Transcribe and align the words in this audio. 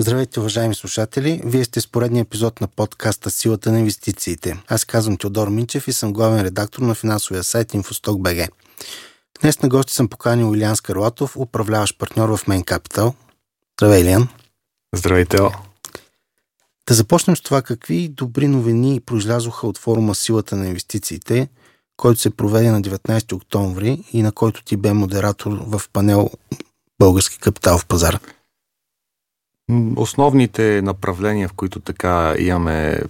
Здравейте, 0.00 0.40
уважаеми 0.40 0.74
слушатели! 0.74 1.40
Вие 1.44 1.64
сте 1.64 1.80
с 1.80 1.86
поредния 1.86 2.20
епизод 2.20 2.60
на 2.60 2.68
подкаста 2.68 3.30
Силата 3.30 3.72
на 3.72 3.78
инвестициите. 3.78 4.62
Аз 4.68 4.84
казвам 4.84 5.16
Теодор 5.16 5.48
Минчев 5.48 5.88
и 5.88 5.92
съм 5.92 6.12
главен 6.12 6.40
редактор 6.40 6.82
на 6.82 6.94
финансовия 6.94 7.44
сайт 7.44 7.72
InfoStock.bg. 7.72 8.48
Днес 9.40 9.62
на 9.62 9.68
гости 9.68 9.92
съм 9.92 10.08
поканил 10.08 10.54
Илиан 10.54 10.76
Скарлатов, 10.76 11.36
управляващ 11.36 11.98
партньор 11.98 12.28
в 12.28 12.46
Main 12.46 12.64
Capital. 12.64 13.14
Здравей, 13.80 14.00
Илиан! 14.00 14.28
Здравейте! 14.94 15.36
Да 16.88 16.94
започнем 16.94 17.36
с 17.36 17.40
това 17.40 17.62
какви 17.62 18.08
добри 18.08 18.48
новини 18.48 19.00
произлязоха 19.06 19.66
от 19.66 19.78
форума 19.78 20.14
Силата 20.14 20.56
на 20.56 20.66
инвестициите, 20.66 21.48
който 21.96 22.20
се 22.20 22.36
проведе 22.36 22.70
на 22.70 22.82
19 22.82 23.32
октомври 23.32 24.04
и 24.12 24.22
на 24.22 24.32
който 24.32 24.64
ти 24.64 24.76
бе 24.76 24.92
модератор 24.92 25.52
в 25.52 25.82
панел 25.92 26.30
Български 26.98 27.38
капитал 27.38 27.78
в 27.78 27.86
пазара. 27.86 28.18
Основните 29.96 30.82
направления, 30.82 31.48
в 31.48 31.52
които 31.52 31.80
така 31.80 32.34
имаме 32.38 33.00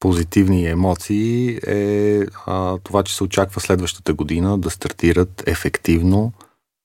позитивни 0.00 0.66
емоции 0.66 1.60
е 1.66 2.20
а, 2.46 2.78
това, 2.78 3.02
че 3.02 3.16
се 3.16 3.24
очаква 3.24 3.60
следващата 3.60 4.14
година 4.14 4.58
да 4.58 4.70
стартират 4.70 5.42
ефективно 5.46 6.32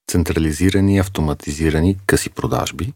централизирани, 0.07 0.97
автоматизирани 0.97 1.97
къси 2.05 2.29
продажби. 2.29 2.93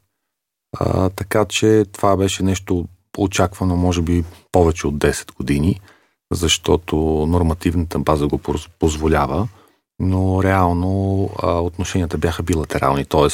А, 0.77 1.09
така 1.09 1.45
че 1.45 1.85
това 1.91 2.17
беше 2.17 2.43
нещо 2.43 2.85
очаквано, 3.17 3.75
може 3.75 4.01
би, 4.01 4.23
повече 4.51 4.87
от 4.87 4.95
10 4.95 5.35
години, 5.35 5.79
защото 6.31 6.95
нормативната 7.29 7.99
база 7.99 8.27
го 8.27 8.39
позволява, 8.79 9.47
но 9.99 10.43
реално 10.43 11.29
а, 11.43 11.51
отношенията 11.51 12.17
бяха 12.17 12.43
билатерални, 12.43 13.05
т.е 13.05 13.27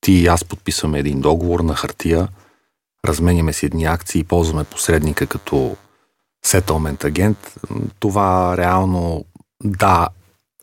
ти 0.00 0.12
и 0.12 0.26
аз 0.26 0.44
подписваме 0.44 0.98
един 0.98 1.20
договор 1.20 1.60
на 1.60 1.74
хартия, 1.74 2.28
разменяме 3.06 3.52
си 3.52 3.66
едни 3.66 3.84
акции 3.84 4.20
и 4.20 4.24
ползваме 4.24 4.64
посредника 4.64 5.26
като 5.26 5.76
сетълмент 6.46 7.04
агент. 7.04 7.54
Това 7.98 8.56
реално, 8.56 9.24
да, 9.64 10.08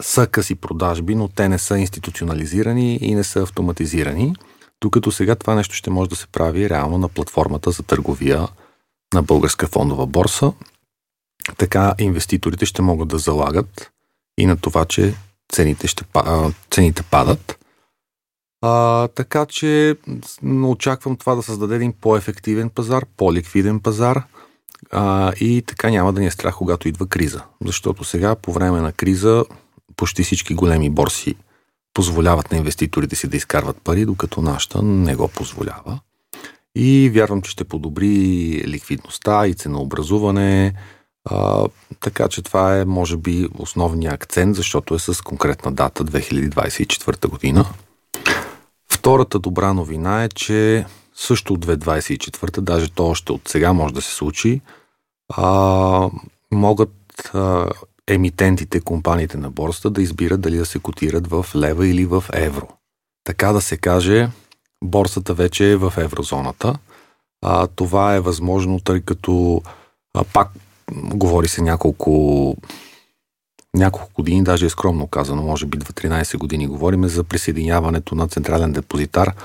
са 0.02 0.27
къси 0.27 0.55
продажби, 0.55 1.15
но 1.15 1.27
те 1.27 1.49
не 1.49 1.59
са 1.59 1.77
институционализирани 1.77 2.95
и 3.02 3.15
не 3.15 3.23
са 3.23 3.41
автоматизирани. 3.41 4.36
Докато 4.81 5.11
сега 5.11 5.35
това 5.35 5.55
нещо 5.55 5.75
ще 5.75 5.89
може 5.89 6.09
да 6.09 6.16
се 6.16 6.27
прави 6.27 6.69
реално 6.69 6.97
на 6.97 7.09
платформата 7.09 7.71
за 7.71 7.83
търговия 7.83 8.47
на 9.13 9.23
Българска 9.23 9.67
фондова 9.67 10.07
борса. 10.07 10.53
Така 11.57 11.95
инвеститорите 11.99 12.65
ще 12.65 12.81
могат 12.81 13.07
да 13.07 13.17
залагат 13.17 13.91
и 14.38 14.45
на 14.45 14.57
това, 14.57 14.85
че 14.85 15.15
цените, 15.53 15.88
ще, 15.88 16.03
цените 16.71 17.03
падат. 17.03 17.59
А, 18.61 19.07
така 19.07 19.45
че 19.45 19.95
очаквам 20.63 21.17
това 21.17 21.35
да 21.35 21.43
създаде 21.43 21.75
един 21.75 21.93
по-ефективен 22.02 22.69
пазар, 22.69 23.05
по-ликвиден 23.17 23.80
пазар 23.80 24.23
а, 24.91 25.33
и 25.39 25.63
така 25.67 25.89
няма 25.89 26.13
да 26.13 26.19
ни 26.19 26.27
е 26.27 26.31
страх, 26.31 26.55
когато 26.58 26.87
идва 26.87 27.08
криза. 27.08 27.43
Защото 27.65 28.03
сега, 28.03 28.35
по 28.35 28.53
време 28.53 28.81
на 28.81 28.91
криза, 28.91 29.45
почти 29.95 30.23
всички 30.23 30.53
големи 30.53 30.89
борси 30.89 31.35
позволяват 31.94 32.52
на 32.52 32.58
инвеститорите 32.58 33.16
си 33.16 33.27
да 33.27 33.38
изкарват 33.38 33.77
пари, 33.83 34.05
докато 34.05 34.41
нашата 34.41 34.81
не 34.81 35.16
го 35.16 35.27
позволява. 35.27 35.99
И 36.75 37.11
вярвам, 37.13 37.41
че 37.41 37.52
ще 37.52 37.63
подобри 37.63 38.08
ликвидността 38.67 39.47
и 39.47 39.53
ценообразуване, 39.53 40.73
а, 41.25 41.66
така 41.99 42.27
че 42.27 42.41
това 42.41 42.77
е, 42.77 42.86
може 42.86 43.17
би, 43.17 43.48
основният 43.58 44.14
акцент, 44.14 44.55
защото 44.55 44.95
е 44.95 44.99
с 44.99 45.23
конкретна 45.23 45.71
дата 45.71 46.05
2024 46.05 47.27
година. 47.27 47.65
Втората 48.92 49.39
добра 49.39 49.73
новина 49.73 50.23
е, 50.23 50.30
че 50.30 50.86
също 51.15 51.54
от 51.54 51.65
2024, 51.65 52.60
даже 52.60 52.92
то 52.92 53.08
още 53.08 53.31
от 53.31 53.48
сега 53.48 53.73
може 53.73 53.93
да 53.93 54.02
се 54.02 54.14
случи, 54.15 54.61
а, 55.36 56.10
могат 56.52 56.93
а, 57.33 57.70
емитентите, 58.08 58.80
компаниите 58.80 59.37
на 59.37 59.49
борста 59.49 59.89
да 59.89 60.02
избират 60.02 60.41
дали 60.41 60.58
да 60.58 60.65
се 60.65 60.80
котират 60.80 61.27
в 61.27 61.45
лева 61.55 61.87
или 61.87 62.05
в 62.05 62.23
евро. 62.33 62.67
Така 63.23 63.52
да 63.52 63.61
се 63.61 63.77
каже, 63.77 64.30
борсата 64.83 65.33
вече 65.33 65.71
е 65.71 65.75
в 65.75 65.93
еврозоната. 65.97 66.77
А, 67.45 67.67
това 67.67 68.15
е 68.15 68.19
възможно, 68.19 68.80
тъй 68.80 69.02
като 69.02 69.61
а, 70.13 70.23
пак 70.23 70.52
говори 70.92 71.47
се 71.47 71.61
няколко 71.61 72.55
няколко 73.75 74.11
години, 74.13 74.43
даже 74.43 74.65
е 74.65 74.69
скромно 74.69 75.08
казано, 75.08 75.42
може 75.42 75.65
би 75.65 75.77
2-13 75.77 76.37
години 76.37 76.67
говориме 76.67 77.08
за 77.08 77.23
присъединяването 77.23 78.15
на 78.15 78.27
централен 78.27 78.71
депозитар 78.71 79.36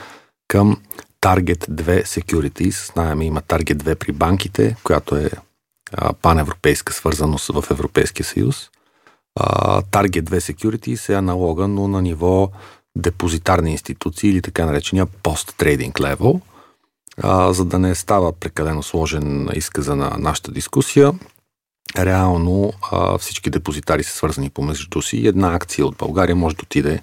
към 0.48 0.76
Target 1.22 1.70
2 1.70 2.04
Securities. 2.04 2.92
Знаем, 2.92 3.22
има 3.22 3.42
Target 3.42 3.74
2 3.74 3.94
при 3.94 4.12
банките, 4.12 4.76
която 4.84 5.16
е 5.16 5.30
паневропейска 6.22 6.93
свързаност 6.93 7.49
в 7.49 7.65
Европейския 7.71 8.26
съюз. 8.26 8.71
Target 9.91 10.22
2 10.22 10.38
Securities 10.38 11.09
е 11.09 11.19
аналога, 11.19 11.69
но 11.69 11.88
на 11.88 12.03
ниво 12.03 12.50
депозитарни 12.97 13.71
институции 13.71 14.31
или 14.31 14.43
така 14.43 14.66
наречения 14.66 15.06
пост-трейдинг 15.06 16.00
левел. 16.00 16.41
За 17.50 17.65
да 17.65 17.78
не 17.78 17.94
става 17.94 18.32
прекалено 18.32 18.82
сложен 18.82 19.48
изказа 19.54 19.97
на 19.97 20.16
нашата 20.19 20.53
дискусия, 20.53 21.12
реално 21.97 22.72
а, 22.91 23.19
всички 23.19 23.50
депозитари 23.50 24.04
са 24.04 24.16
свързани 24.16 24.50
помежду 24.50 25.03
си 25.03 25.27
една 25.27 25.54
акция 25.54 25.87
от 25.87 25.97
България 25.97 26.37
може 26.37 26.56
да 26.56 26.62
отиде 26.62 27.03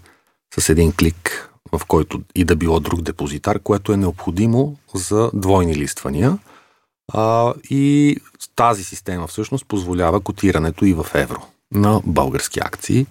с 0.59 0.69
един 0.69 0.93
клик, 0.93 1.51
в 1.71 1.85
който 1.85 2.21
и 2.35 2.43
да 2.43 2.55
било 2.55 2.79
друг 2.79 3.01
депозитар, 3.01 3.59
което 3.59 3.93
е 3.93 3.97
необходимо 3.97 4.75
за 4.93 5.31
двойни 5.33 5.75
листвания. 5.75 6.37
А, 7.13 7.53
и 7.69 8.17
тази 8.55 8.83
система 8.83 9.27
всъщност 9.27 9.65
позволява 9.67 10.21
котирането 10.21 10.85
и 10.85 10.93
в 10.93 11.07
евро 11.13 11.41
на 11.73 12.01
български 12.05 12.59
акции, 12.59 13.05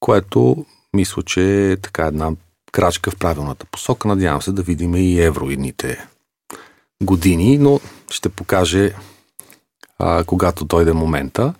което 0.00 0.66
мисля, 0.94 1.22
че 1.22 1.72
е 1.72 1.76
така 1.76 2.06
една 2.06 2.32
крачка 2.72 3.10
в 3.10 3.16
правилната 3.16 3.66
посока. 3.66 4.08
Надявам 4.08 4.42
се 4.42 4.52
да 4.52 4.62
видим 4.62 4.94
и 4.94 5.20
евро 5.20 5.50
едните 5.50 6.06
години, 7.02 7.58
но 7.58 7.80
ще 8.10 8.28
покаже 8.28 8.94
а, 9.98 10.24
когато 10.24 10.64
дойде 10.64 10.92
момента. 10.92 11.54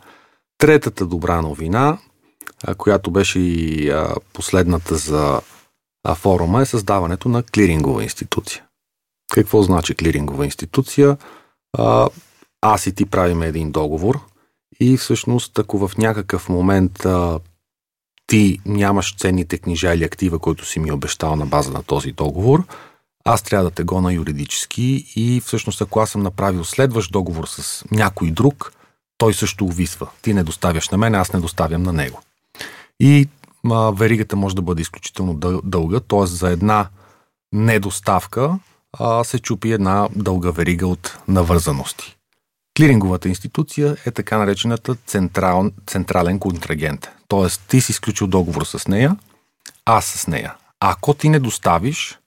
Третата 0.59 1.07
добра 1.07 1.43
новина, 1.43 1.99
а, 2.65 2.75
която 2.75 3.11
беше 3.11 3.39
и 3.39 3.91
а, 3.91 4.15
последната 4.33 4.97
за 4.97 5.41
а, 6.05 6.15
форума, 6.15 6.63
е 6.63 6.67
създаването 6.67 7.29
на 7.29 7.43
клирингова 7.43 8.03
институция. 8.03 8.65
Какво 9.33 9.63
значи 9.63 9.95
клирингова 9.95 10.45
институция? 10.45 11.17
А, 11.79 12.09
аз 12.65 12.87
и 12.87 12.95
ти 12.95 13.07
правим 13.07 13.43
един 13.43 13.71
договор 13.71 14.21
и 14.81 14.97
всъщност 14.97 15.59
ако 15.59 15.89
в 15.89 15.99
някакъв 15.99 16.49
момент 16.49 17.05
а, 17.05 17.41
ти 18.27 18.59
нямаш 18.67 19.17
ценните 19.17 19.59
книжа 19.59 19.95
или 19.95 20.05
актива, 20.05 20.39
които 20.39 20.67
си 20.67 20.81
ми 20.81 20.93
обещал 20.93 21.37
на 21.37 21.47
база 21.47 21.71
на 21.71 21.83
този 21.83 22.13
договор, 22.13 22.65
аз 23.25 23.43
трябва 23.43 23.65
да 23.65 23.71
те 23.71 23.85
гона 23.85 24.13
юридически 24.13 25.13
и 25.17 25.43
всъщност 25.45 25.83
ако 25.83 26.01
аз 26.01 26.11
съм 26.11 26.23
направил 26.23 26.65
следващ 26.65 27.13
договор 27.13 27.47
с 27.47 27.85
някой 27.91 28.31
друг, 28.31 28.73
той 29.19 29.35
също 29.35 29.65
увисва. 29.65 30.09
Ти 30.23 30.35
не 30.35 30.43
доставяш 30.43 30.89
на 30.89 30.99
мен, 30.99 31.15
аз 31.15 31.33
не 31.33 31.41
доставям 31.41 31.83
на 31.83 31.93
него. 31.93 32.21
И 33.01 33.29
а, 33.71 33.91
веригата 33.91 34.37
може 34.37 34.57
да 34.57 34.63
бъде 34.63 34.83
изключително 34.83 35.35
дълга, 35.65 36.01
т.е. 36.01 36.27
за 36.27 36.51
една 36.51 36.89
недоставка 37.53 38.59
а, 38.99 39.25
се 39.25 39.39
чупи 39.39 39.73
една 39.73 40.09
дълга 40.17 40.51
верига 40.51 40.87
от 40.87 41.19
навързаности. 41.29 42.17
Клиринговата 42.77 43.29
институция 43.29 43.97
е 44.07 44.11
така 44.11 44.39
наречената 44.39 44.95
централ, 45.07 45.71
централен 45.87 46.39
контрагент. 46.39 47.09
Т.е. 47.29 47.69
ти 47.69 47.81
си 47.81 47.93
изключил 47.93 48.27
договор 48.27 48.65
с 48.65 48.89
нея, 48.89 49.17
аз 49.85 50.05
с 50.05 50.27
нея. 50.27 50.55
А 50.81 50.91
ако 50.91 51.15
ти 51.15 51.29
не 51.29 51.39
доставиш, 51.39 52.19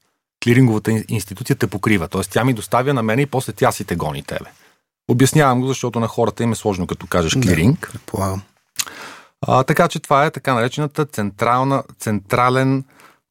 клиринговата 0.44 1.03
институция 1.07 1.55
те 1.55 1.67
покрива. 1.67 2.07
Т.е. 2.07 2.21
тя 2.21 2.44
ми 2.44 2.53
доставя 2.53 2.94
на 2.94 3.03
мен 3.03 3.19
и 3.19 3.25
после 3.25 3.53
тя 3.53 3.71
си 3.71 3.85
те 3.85 3.95
гони 3.95 4.23
тебе. 4.23 4.45
Обяснявам 5.09 5.61
го, 5.61 5.67
защото 5.67 5.99
на 5.99 6.07
хората 6.07 6.44
им 6.44 6.51
е 6.51 6.55
сложно, 6.55 6.88
като 6.88 7.07
кажеш 7.07 7.33
клиринг. 7.33 7.91
Да, 7.94 7.99
А, 9.47 9.63
така 9.63 9.88
че 9.88 9.99
това 9.99 10.25
е 10.25 10.31
така 10.31 10.53
наречената 10.53 11.05
централна, 11.05 11.83
централен 11.99 12.83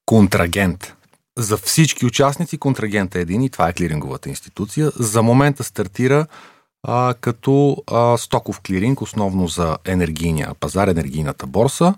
контрагент. 0.06 0.94
За 1.38 1.56
всички 1.56 2.06
участници 2.06 2.58
контрагент 2.58 3.14
е 3.14 3.20
един 3.20 3.42
и 3.42 3.50
това 3.50 3.68
е 3.68 3.72
клиринговата 3.72 4.28
институция. 4.28 4.92
За 4.98 5.22
момента 5.22 5.64
стартира 5.64 6.26
а, 6.88 7.14
като 7.20 7.76
а, 7.92 8.16
стоков 8.16 8.60
клиринг, 8.60 9.00
основно 9.00 9.48
за 9.48 9.78
енергийния 9.84 10.54
пазар, 10.60 10.88
енергийната 10.88 11.46
борса, 11.46 11.94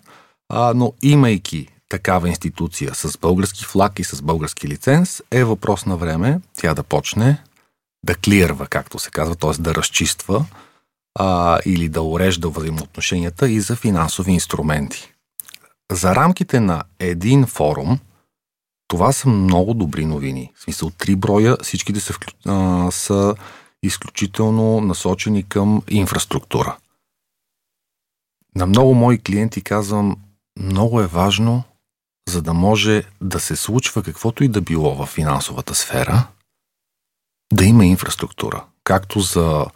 а, 0.49 0.73
но 0.77 0.93
имайки 1.03 1.69
такава 1.89 2.29
институция 2.29 2.95
с 2.95 3.19
български 3.19 3.65
флаг 3.65 3.99
и 3.99 4.05
с 4.05 4.23
български 4.23 4.69
лиценз, 4.69 5.23
е 5.31 5.45
въпрос 5.45 5.87
на 5.87 5.97
време 5.97 6.41
тя 6.59 6.75
да 6.75 6.83
почне 6.83 7.43
да 8.07 8.15
клирва, 8.15 8.67
както 8.67 8.99
се 8.99 9.11
казва, 9.11 9.35
т.е. 9.35 9.63
да 9.63 9.75
разчиства 9.75 10.45
а, 11.19 11.59
или 11.65 11.89
да 11.89 12.03
урежда 12.03 12.49
взаимоотношенията 12.49 13.51
и 13.51 13.61
за 13.61 13.77
финансови 13.77 14.33
инструменти. 14.33 15.13
За 15.93 16.15
рамките 16.15 16.61
на 16.61 16.83
един 16.99 17.47
форум, 17.47 17.99
това 18.89 19.13
са 19.13 19.29
много 19.29 19.75
добри 19.75 20.05
новини. 20.05 20.53
В 20.55 20.63
смисъл, 20.63 20.91
три 20.91 21.17
броя, 21.17 21.57
всичките 21.63 22.01
са, 22.01 22.15
а, 22.47 22.91
са 22.91 23.35
изключително 23.83 24.81
насочени 24.81 25.49
към 25.49 25.83
инфраструктура. 25.89 26.77
На 28.57 28.67
много 28.67 28.95
мои 28.95 29.19
клиенти 29.19 29.63
казвам, 29.63 30.17
много 30.59 31.01
е 31.01 31.07
важно, 31.07 31.63
за 32.29 32.43
да 32.43 32.55
може 32.55 33.05
да 33.21 33.41
се 33.41 33.57
случва 33.57 34.03
каквото 34.03 34.45
и 34.45 34.49
да 34.49 34.61
било 34.61 34.95
в 34.95 35.07
финансовата 35.07 35.75
сфера, 35.75 36.27
да 37.53 37.65
има 37.65 37.87
инфраструктура. 37.87 38.65
Както 38.85 39.21
за 39.21 39.67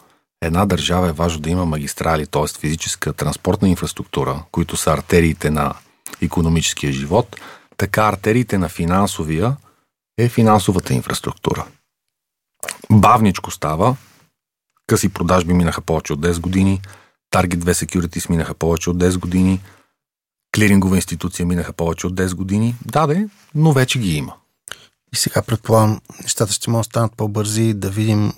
една 0.41 0.65
държава 0.65 1.09
е 1.09 1.11
важно 1.11 1.41
да 1.41 1.49
има 1.49 1.65
магистрали, 1.65 2.27
т.е. 2.27 2.59
физическа 2.59 3.13
транспортна 3.13 3.69
инфраструктура, 3.69 4.43
които 4.51 4.77
са 4.77 4.91
артериите 4.91 5.49
на 5.49 5.75
економическия 6.21 6.91
живот, 6.91 7.35
така 7.77 8.01
артериите 8.01 8.57
на 8.57 8.69
финансовия 8.69 9.57
е 10.17 10.29
финансовата 10.29 10.93
инфраструктура. 10.93 11.65
Бавничко 12.93 13.51
става, 13.51 13.95
къси 14.87 15.09
продажби 15.09 15.53
минаха 15.53 15.81
повече 15.81 16.13
от 16.13 16.19
10 16.19 16.39
години, 16.39 16.81
Target 17.35 17.55
2 17.55 17.85
Securities 17.85 18.29
минаха 18.29 18.53
повече 18.53 18.89
от 18.89 18.97
10 18.97 19.19
години, 19.19 19.61
клирингова 20.55 20.95
институция 20.95 21.45
минаха 21.45 21.73
повече 21.73 22.07
от 22.07 22.15
10 22.15 22.35
години. 22.35 22.75
Да, 22.85 23.07
де, 23.07 23.27
но 23.55 23.71
вече 23.71 23.99
ги 23.99 24.15
има. 24.15 24.33
И 25.13 25.15
сега 25.15 25.41
предполагам, 25.41 26.01
нещата 26.21 26.53
ще 26.53 26.69
могат 26.69 26.83
да 26.83 26.89
станат 26.89 27.15
по-бързи, 27.17 27.73
да 27.73 27.89
видим 27.89 28.33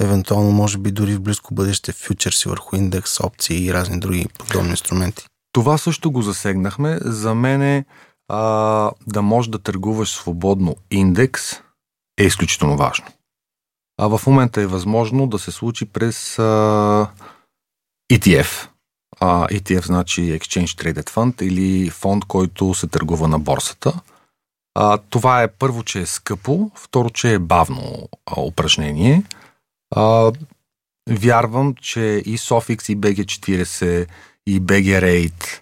евентуално, 0.00 0.50
може 0.50 0.78
би 0.78 0.90
дори 0.90 1.14
в 1.14 1.20
близко 1.20 1.54
бъдеще, 1.54 1.92
фьючерси 1.92 2.48
върху 2.48 2.76
индекс, 2.76 3.20
опции 3.20 3.66
и 3.66 3.74
разни 3.74 4.00
други 4.00 4.26
подобни 4.38 4.70
инструменти. 4.70 5.26
Това 5.52 5.78
също 5.78 6.10
го 6.10 6.22
засегнахме. 6.22 6.98
За 7.02 7.34
мен 7.34 7.62
е 7.62 7.84
а, 8.28 8.90
да 9.06 9.22
можеш 9.22 9.50
да 9.50 9.58
търгуваш 9.58 10.10
свободно 10.10 10.76
индекс 10.90 11.52
е 12.18 12.24
изключително 12.24 12.76
важно. 12.76 13.06
А 13.98 14.06
в 14.06 14.26
момента 14.26 14.60
е 14.62 14.66
възможно 14.66 15.26
да 15.26 15.38
се 15.38 15.50
случи 15.50 15.84
през 15.84 16.38
а, 16.38 17.10
ETF. 18.12 18.68
А, 19.20 19.46
ETF 19.46 19.86
значи 19.86 20.20
Exchange 20.20 20.66
Traded 20.66 21.10
Fund 21.10 21.42
или 21.42 21.90
фонд, 21.90 22.24
който 22.24 22.74
се 22.74 22.86
търгува 22.86 23.28
на 23.28 23.38
борсата. 23.38 24.00
А, 24.74 24.98
това 24.98 25.42
е 25.42 25.48
първо, 25.48 25.82
че 25.82 26.00
е 26.00 26.06
скъпо, 26.06 26.70
второ, 26.74 27.10
че 27.10 27.34
е 27.34 27.38
бавно 27.38 28.08
а, 28.26 28.40
упражнение. 28.40 29.22
А, 29.94 30.32
вярвам, 31.10 31.74
че 31.74 32.00
и 32.26 32.38
Sofix, 32.38 32.92
и 32.92 32.96
BG40, 32.96 34.06
и 34.46 34.60
BG 34.60 35.02
Rate, 35.02 35.61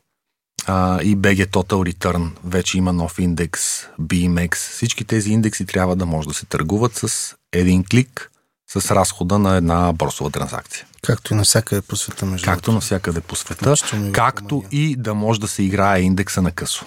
а, 0.67 1.03
и 1.03 1.17
BG 1.17 1.47
Total 1.47 1.95
Return 1.95 2.31
вече 2.45 2.79
има 2.79 2.93
нов 2.93 3.19
индекс, 3.19 3.87
BMX. 4.01 4.55
Всички 4.55 5.05
тези 5.05 5.31
индекси 5.31 5.67
трябва 5.67 5.97
да 5.97 6.07
може 6.07 6.29
да 6.29 6.35
се 6.35 6.47
търгуват 6.47 6.95
с 6.95 7.35
един 7.53 7.85
клик 7.85 8.31
с 8.71 8.95
разхода 8.95 9.39
на 9.39 9.57
една 9.57 9.93
борсова 9.93 10.31
транзакция. 10.31 10.87
Както 11.03 11.35
и 11.35 11.37
навсякъде 11.37 11.83
по 11.83 11.97
света, 11.97 12.27
между 12.27 12.45
Както 12.45 12.73
навсякъде 12.73 13.21
по 13.21 13.37
света, 13.37 13.75
както 14.13 14.65
и 14.71 14.97
да 14.97 15.15
може 15.15 15.41
да 15.41 15.49
се 15.49 15.63
играе 15.63 16.01
индекса 16.01 16.43
на 16.43 16.53
късо. 16.53 16.87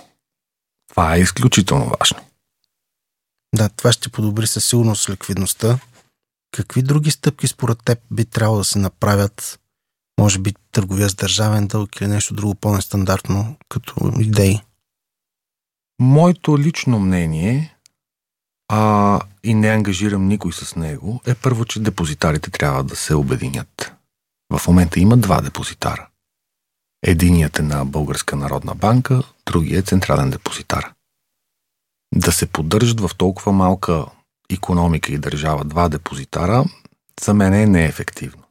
Това 0.89 1.15
е 1.15 1.19
изключително 1.19 1.91
важно. 1.99 2.19
Да, 3.55 3.69
това 3.69 3.91
ще 3.91 4.09
подобри 4.09 4.47
със 4.47 4.65
сигурност 4.65 5.09
ликвидността. 5.09 5.79
Какви 6.51 6.81
други 6.81 7.11
стъпки 7.11 7.47
според 7.47 7.77
теб 7.85 7.99
би 8.11 8.25
трябвало 8.25 8.57
да 8.57 8.65
се 8.65 8.79
направят? 8.79 9.59
Може 10.19 10.39
би 10.39 10.54
търговия 10.71 11.10
с 11.10 11.15
държавен 11.15 11.68
дълг 11.68 11.95
или 11.95 12.07
нещо 12.07 12.33
друго 12.33 12.56
по-нестандартно 12.56 13.56
като 13.69 14.12
идеи? 14.19 14.62
Моето 16.00 16.57
лично 16.57 17.00
мнение, 17.00 17.77
а 18.71 19.19
и 19.44 19.54
не 19.54 19.68
ангажирам 19.68 20.27
никой 20.27 20.54
с 20.54 20.75
него, 20.75 21.21
е 21.25 21.36
първо, 21.36 21.65
че 21.65 21.80
депозитарите 21.80 22.51
трябва 22.51 22.83
да 22.83 22.95
се 22.95 23.15
обединят. 23.15 23.94
В 24.54 24.68
момента 24.68 25.00
има 25.00 25.18
два 25.18 25.42
депозитара. 25.42 26.07
Единият 27.06 27.59
е 27.59 27.62
на 27.62 27.86
Българска 27.86 28.36
народна 28.36 28.75
банка, 28.75 29.24
другият 29.45 29.86
е 29.86 29.89
централен 29.89 30.30
депозитар. 30.30 30.94
Да 32.16 32.31
се 32.31 32.45
поддържат 32.45 33.00
в 33.00 33.12
толкова 33.18 33.51
малка 33.51 34.06
економика 34.50 35.13
и 35.13 35.18
държава 35.18 35.66
два 35.66 35.89
депозитара, 35.89 36.66
за 37.21 37.33
мен 37.33 37.54
е 37.54 37.66
неефективно. 37.66 38.43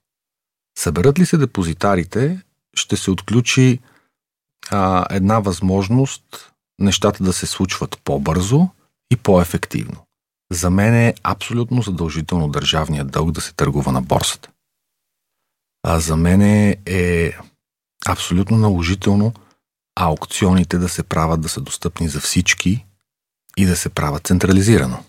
Съберат 0.83 1.19
ли 1.19 1.27
се 1.27 1.37
депозитарите, 1.37 2.43
ще 2.75 2.97
се 2.97 3.11
отключи 3.11 3.79
а, 4.71 5.07
една 5.11 5.39
възможност 5.41 6.53
нещата 6.79 7.25
да 7.25 7.33
се 7.33 7.47
случват 7.47 8.01
по-бързо 8.05 8.69
и 9.11 9.17
по-ефективно. 9.17 10.07
За 10.53 10.71
мен 10.71 10.95
е 10.95 11.15
абсолютно 11.23 11.83
задължително 11.83 12.49
държавният 12.49 13.11
дълг 13.11 13.31
да 13.31 13.41
се 13.41 13.55
търгува 13.55 13.93
на 13.93 14.03
борсата. 14.03 14.51
А 15.83 16.01
за 16.01 16.17
мен 16.17 16.43
е 16.87 17.33
абсолютно 18.07 18.57
наложително 18.57 19.33
аукционите 20.01 20.79
да 20.79 20.89
се 20.89 21.03
правят 21.03 21.41
да 21.41 21.49
са 21.49 21.61
достъпни 21.61 22.09
за 22.09 22.21
всички 22.21 22.87
и 23.57 23.67
да 23.67 23.77
се 23.77 23.89
правят 23.89 24.27
централизирано. 24.27 25.05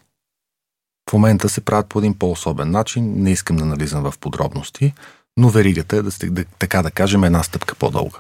В 1.10 1.14
момента 1.14 1.50
се 1.50 1.62
правят 1.62 1.90
по 1.90 2.00
един 2.00 2.18
по-особен 2.18 2.72
начин, 2.72 3.14
не 3.24 3.32
искам 3.32 3.58
да 3.58 3.66
нализам 3.66 4.12
в 4.12 4.18
подробности, 4.20 4.94
но 5.38 5.50
веригата 5.50 5.96
е 5.98 6.02
да, 6.02 6.12
да 6.24 6.46
така 6.46 6.82
да 6.82 6.92
кажем 6.92 7.24
една 7.24 7.44
стъпка 7.44 7.76
по-дълга. 7.76 8.20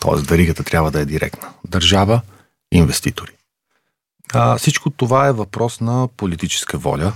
Тоест 0.00 0.26
веригата 0.26 0.64
трябва 0.64 0.90
да 0.90 1.00
е 1.00 1.04
директна. 1.04 1.52
Държава, 1.68 2.22
инвеститори. 2.72 3.32
А, 4.32 4.58
всичко 4.58 4.90
това 4.90 5.26
е 5.26 5.32
въпрос 5.32 5.80
на 5.80 6.08
политическа 6.16 6.78
воля. 6.78 7.12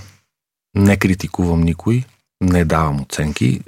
Не 0.75 0.97
критикувам 0.97 1.61
никой, 1.61 2.03
не 2.41 2.65
давам 2.65 3.01
оценки, 3.01 3.61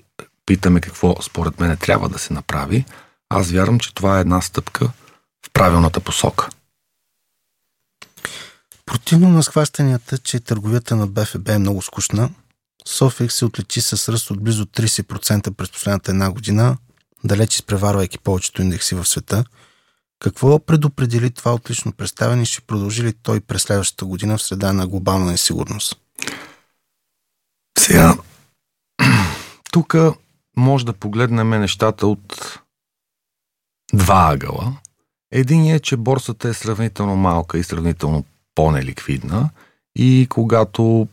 питаме 0.45 0.81
какво 0.81 1.21
според 1.21 1.59
мен 1.59 1.77
трябва 1.77 2.09
да 2.09 2.19
се 2.19 2.33
направи. 2.33 2.85
Аз 3.29 3.51
вярвам, 3.51 3.79
че 3.79 3.93
това 3.93 4.17
е 4.17 4.21
една 4.21 4.41
стъпка 4.41 4.91
в 5.45 5.51
правилната 5.53 5.99
посока. 5.99 6.49
Противно 8.85 9.29
на 9.29 9.43
схващанията, 9.43 10.17
че 10.17 10.39
търговията 10.39 10.95
на 10.95 11.07
БФБ 11.07 11.49
е 11.49 11.57
много 11.57 11.81
скучна, 11.81 12.29
Софикс 12.87 13.35
се 13.35 13.45
отличи 13.45 13.81
с 13.81 14.11
ръст 14.11 14.31
от 14.31 14.43
близо 14.43 14.65
30% 14.65 15.51
през 15.51 15.71
последната 15.71 16.11
една 16.11 16.31
година, 16.31 16.77
далеч 17.23 17.55
изпреварвайки 17.55 18.19
повечето 18.19 18.61
индекси 18.61 18.95
в 18.95 19.05
света. 19.05 19.43
Какво 20.19 20.59
предопредели 20.59 21.31
това 21.31 21.53
отлично 21.53 21.93
представяне 21.93 22.41
и 22.41 22.45
ще 22.45 22.61
продължи 22.61 23.03
ли 23.03 23.13
той 23.13 23.39
през 23.39 23.61
следващата 23.61 24.05
година 24.05 24.37
в 24.37 24.43
среда 24.43 24.73
на 24.73 24.87
глобална 24.87 25.31
несигурност? 25.31 26.01
Сега, 27.79 28.17
тук 29.71 29.95
може 30.57 30.85
да 30.85 30.93
погледнем 30.93 31.49
нещата 31.49 32.07
от 32.07 32.59
два 33.93 34.29
ъгъла. 34.33 34.77
Един 35.31 35.75
е, 35.75 35.79
че 35.79 35.97
борсата 35.97 36.49
е 36.49 36.53
сравнително 36.53 37.15
малка 37.15 37.57
и 37.57 37.63
сравнително 37.63 38.23
по-неликвидна 38.55 39.49
и 39.95 40.27
когато 40.29 41.07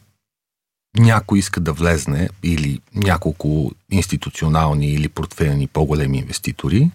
някой 0.97 1.39
иска 1.39 1.61
да 1.61 1.73
влезне 1.73 2.29
или 2.43 2.81
няколко 2.95 3.73
институционални 3.91 4.87
или 4.87 5.09
портфелни 5.09 5.67
по-големи 5.67 6.19
инвеститори, 6.19 6.91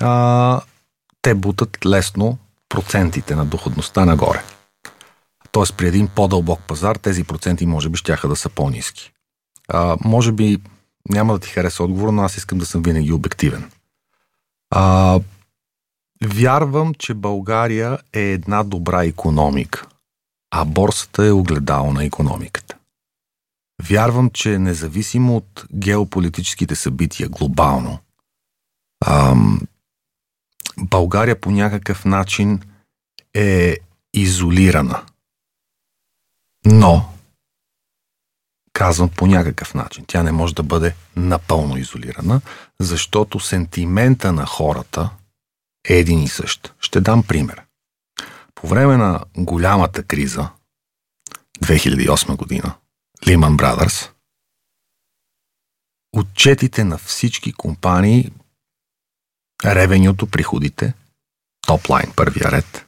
а, 0.00 0.60
те 1.22 1.34
бутат 1.34 1.86
лесно 1.86 2.38
процентите 2.68 3.34
на 3.34 3.44
доходността 3.44 4.04
нагоре. 4.04 4.42
Тоест 5.52 5.76
при 5.76 5.88
един 5.88 6.08
по-дълбок 6.08 6.60
пазар 6.66 6.96
тези 6.96 7.24
проценти 7.24 7.66
може 7.66 7.88
би 7.88 7.96
ще 7.96 8.16
да 8.28 8.36
са 8.36 8.48
по-низки. 8.48 9.12
А, 9.68 9.96
може 10.04 10.32
би 10.32 10.58
няма 11.08 11.32
да 11.32 11.38
ти 11.38 11.48
хареса 11.48 11.84
отговор, 11.84 12.08
но 12.08 12.22
аз 12.22 12.36
искам 12.36 12.58
да 12.58 12.66
съм 12.66 12.82
винаги 12.82 13.12
обективен. 13.12 13.70
А, 14.70 15.20
вярвам, 16.24 16.94
че 16.94 17.14
България 17.14 17.98
е 18.12 18.20
една 18.20 18.62
добра 18.62 19.04
економика, 19.04 19.86
а 20.50 20.64
борсата 20.64 21.26
е 21.26 21.32
огледало 21.32 21.92
на 21.92 22.04
економиката. 22.04 22.76
Вярвам, 23.88 24.30
че 24.30 24.58
независимо 24.58 25.36
от 25.36 25.66
геополитическите 25.74 26.74
събития 26.74 27.28
глобално, 27.28 27.98
ам, 29.06 29.60
България 30.78 31.40
по 31.40 31.50
някакъв 31.50 32.04
начин 32.04 32.62
е 33.34 33.76
изолирана. 34.14 35.02
Но, 36.66 37.12
казвам 38.72 39.08
по 39.08 39.26
някакъв 39.26 39.74
начин, 39.74 40.04
тя 40.06 40.22
не 40.22 40.32
може 40.32 40.54
да 40.54 40.62
бъде 40.62 40.94
напълно 41.16 41.76
изолирана, 41.76 42.40
защото 42.80 43.40
сентимента 43.40 44.32
на 44.32 44.46
хората 44.46 45.10
е 45.88 45.94
един 45.94 46.22
и 46.22 46.28
същ. 46.28 46.74
Ще 46.80 47.00
дам 47.00 47.22
пример. 47.22 47.62
По 48.54 48.66
време 48.66 48.96
на 48.96 49.20
голямата 49.36 50.02
криза, 50.02 50.48
2008 51.60 52.36
година, 52.36 52.74
Lehman 53.26 53.56
Brothers, 53.56 54.10
отчетите 56.12 56.84
на 56.84 56.98
всички 56.98 57.52
компании, 57.52 58.32
ревенюто, 59.64 60.26
приходите, 60.26 60.94
топлайн, 61.66 62.12
първия 62.16 62.52
ред, 62.52 62.86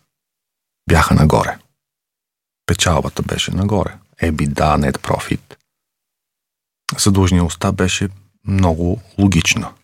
бяха 0.89 1.15
нагоре. 1.15 1.59
Печалбата 2.67 3.23
беше 3.23 3.51
нагоре. 3.51 3.99
EBITDA, 4.23 4.91
net 4.91 4.99
profit. 4.99 5.57
Съдлъжнялостта 6.99 7.73
беше 7.73 8.09
много 8.45 9.03
логична. 9.19 9.75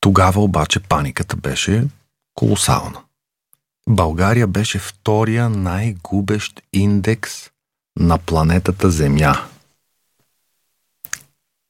Тогава 0.00 0.42
обаче 0.42 0.80
паниката 0.80 1.36
беше 1.36 1.88
колосална. 2.34 3.04
България 3.88 4.46
беше 4.46 4.78
втория 4.78 5.48
най-губещ 5.48 6.62
индекс 6.72 7.51
на 7.96 8.18
планетата 8.18 8.90
Земя. 8.90 9.48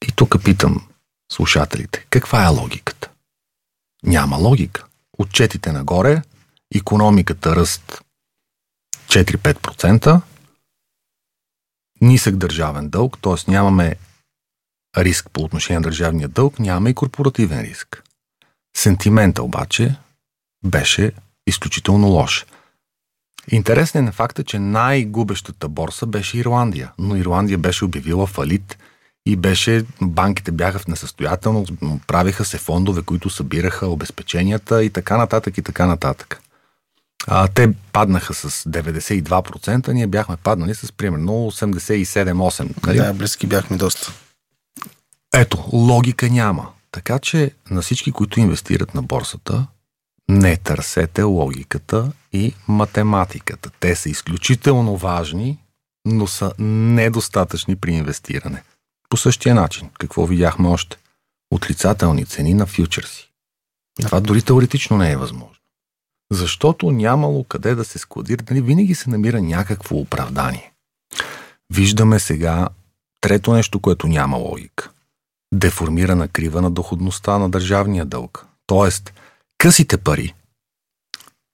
И 0.07 0.11
тук 0.15 0.43
питам 0.43 0.87
слушателите, 1.31 2.05
каква 2.09 2.43
е 2.43 2.47
логиката? 2.47 3.09
Няма 4.03 4.37
логика. 4.37 4.85
Отчетите 5.17 5.71
нагоре, 5.71 6.21
економиката 6.75 7.55
ръст 7.55 8.01
4-5%, 9.07 10.21
нисък 12.01 12.35
държавен 12.35 12.89
дълг, 12.89 13.17
т.е. 13.21 13.51
нямаме 13.51 13.95
риск 14.97 15.29
по 15.33 15.41
отношение 15.41 15.79
на 15.79 15.83
държавния 15.83 16.27
дълг, 16.27 16.59
нямаме 16.59 16.89
и 16.89 16.95
корпоративен 16.95 17.61
риск. 17.61 18.03
Сентимента 18.77 19.43
обаче 19.43 19.95
беше 20.65 21.11
изключително 21.47 22.07
лош. 22.07 22.45
Интересен 23.51 24.07
е 24.07 24.11
факта, 24.11 24.43
че 24.43 24.59
най-губещата 24.59 25.67
борса 25.67 26.05
беше 26.05 26.37
Ирландия, 26.37 26.91
но 26.97 27.15
Ирландия 27.15 27.57
беше 27.57 27.85
обявила 27.85 28.27
фалит 28.27 28.77
и 29.25 29.35
беше, 29.35 29.85
банките 30.01 30.51
бяха 30.51 30.79
в 30.79 30.87
несъстоятелност, 30.87 31.73
правиха 32.07 32.45
се 32.45 32.57
фондове, 32.57 33.01
които 33.01 33.29
събираха 33.29 33.87
обезпеченията 33.87 34.83
и 34.83 34.89
така 34.89 35.17
нататък 35.17 35.57
и 35.57 35.61
така 35.61 35.85
нататък. 35.85 36.41
А, 37.27 37.47
те 37.47 37.73
паднаха 37.93 38.33
с 38.33 38.69
92%, 38.69 39.87
ние 39.87 40.07
бяхме 40.07 40.37
паднали 40.37 40.75
с 40.75 40.91
примерно 40.91 41.31
87-8%. 41.31 42.87
Нали? 42.87 42.97
Да, 42.97 43.13
близки 43.13 43.47
бяхме 43.47 43.77
доста. 43.77 44.13
Ето, 45.33 45.69
логика 45.73 46.29
няма. 46.29 46.67
Така 46.91 47.19
че 47.19 47.51
на 47.69 47.81
всички, 47.81 48.11
които 48.11 48.39
инвестират 48.39 48.93
на 48.93 49.01
борсата, 49.01 49.67
не 50.29 50.57
търсете 50.57 51.21
логиката 51.21 52.11
и 52.33 52.53
математиката. 52.67 53.71
Те 53.79 53.95
са 53.95 54.09
изключително 54.09 54.97
важни, 54.97 55.57
но 56.05 56.27
са 56.27 56.51
недостатъчни 56.59 57.75
при 57.75 57.93
инвестиране. 57.93 58.63
По 59.09 59.17
същия 59.17 59.55
начин, 59.55 59.89
какво 59.99 60.25
видяхме 60.25 60.67
още? 60.67 60.97
Отрицателни 61.51 62.25
цени 62.25 62.53
на 62.53 62.65
фьючерси. 62.65 63.31
Това 64.01 64.19
дори 64.19 64.41
теоретично 64.41 64.97
не 64.97 65.11
е 65.11 65.17
възможно. 65.17 65.55
Защото 66.31 66.91
нямало 66.91 67.43
къде 67.43 67.75
да 67.75 67.85
се 67.85 67.99
складира, 67.99 68.43
нали 68.49 68.61
винаги 68.61 68.95
се 68.95 69.09
намира 69.09 69.41
някакво 69.41 69.95
оправдание. 69.95 70.71
Виждаме 71.73 72.19
сега 72.19 72.69
трето 73.21 73.53
нещо, 73.53 73.79
което 73.79 74.07
няма 74.07 74.37
логика. 74.37 74.89
Деформирана 75.53 76.27
крива 76.27 76.61
на 76.61 76.71
доходността 76.71 77.37
на 77.37 77.49
държавния 77.49 78.05
дълг. 78.05 78.45
Тоест, 78.67 79.13
късите 79.63 79.97
пари, 79.97 80.33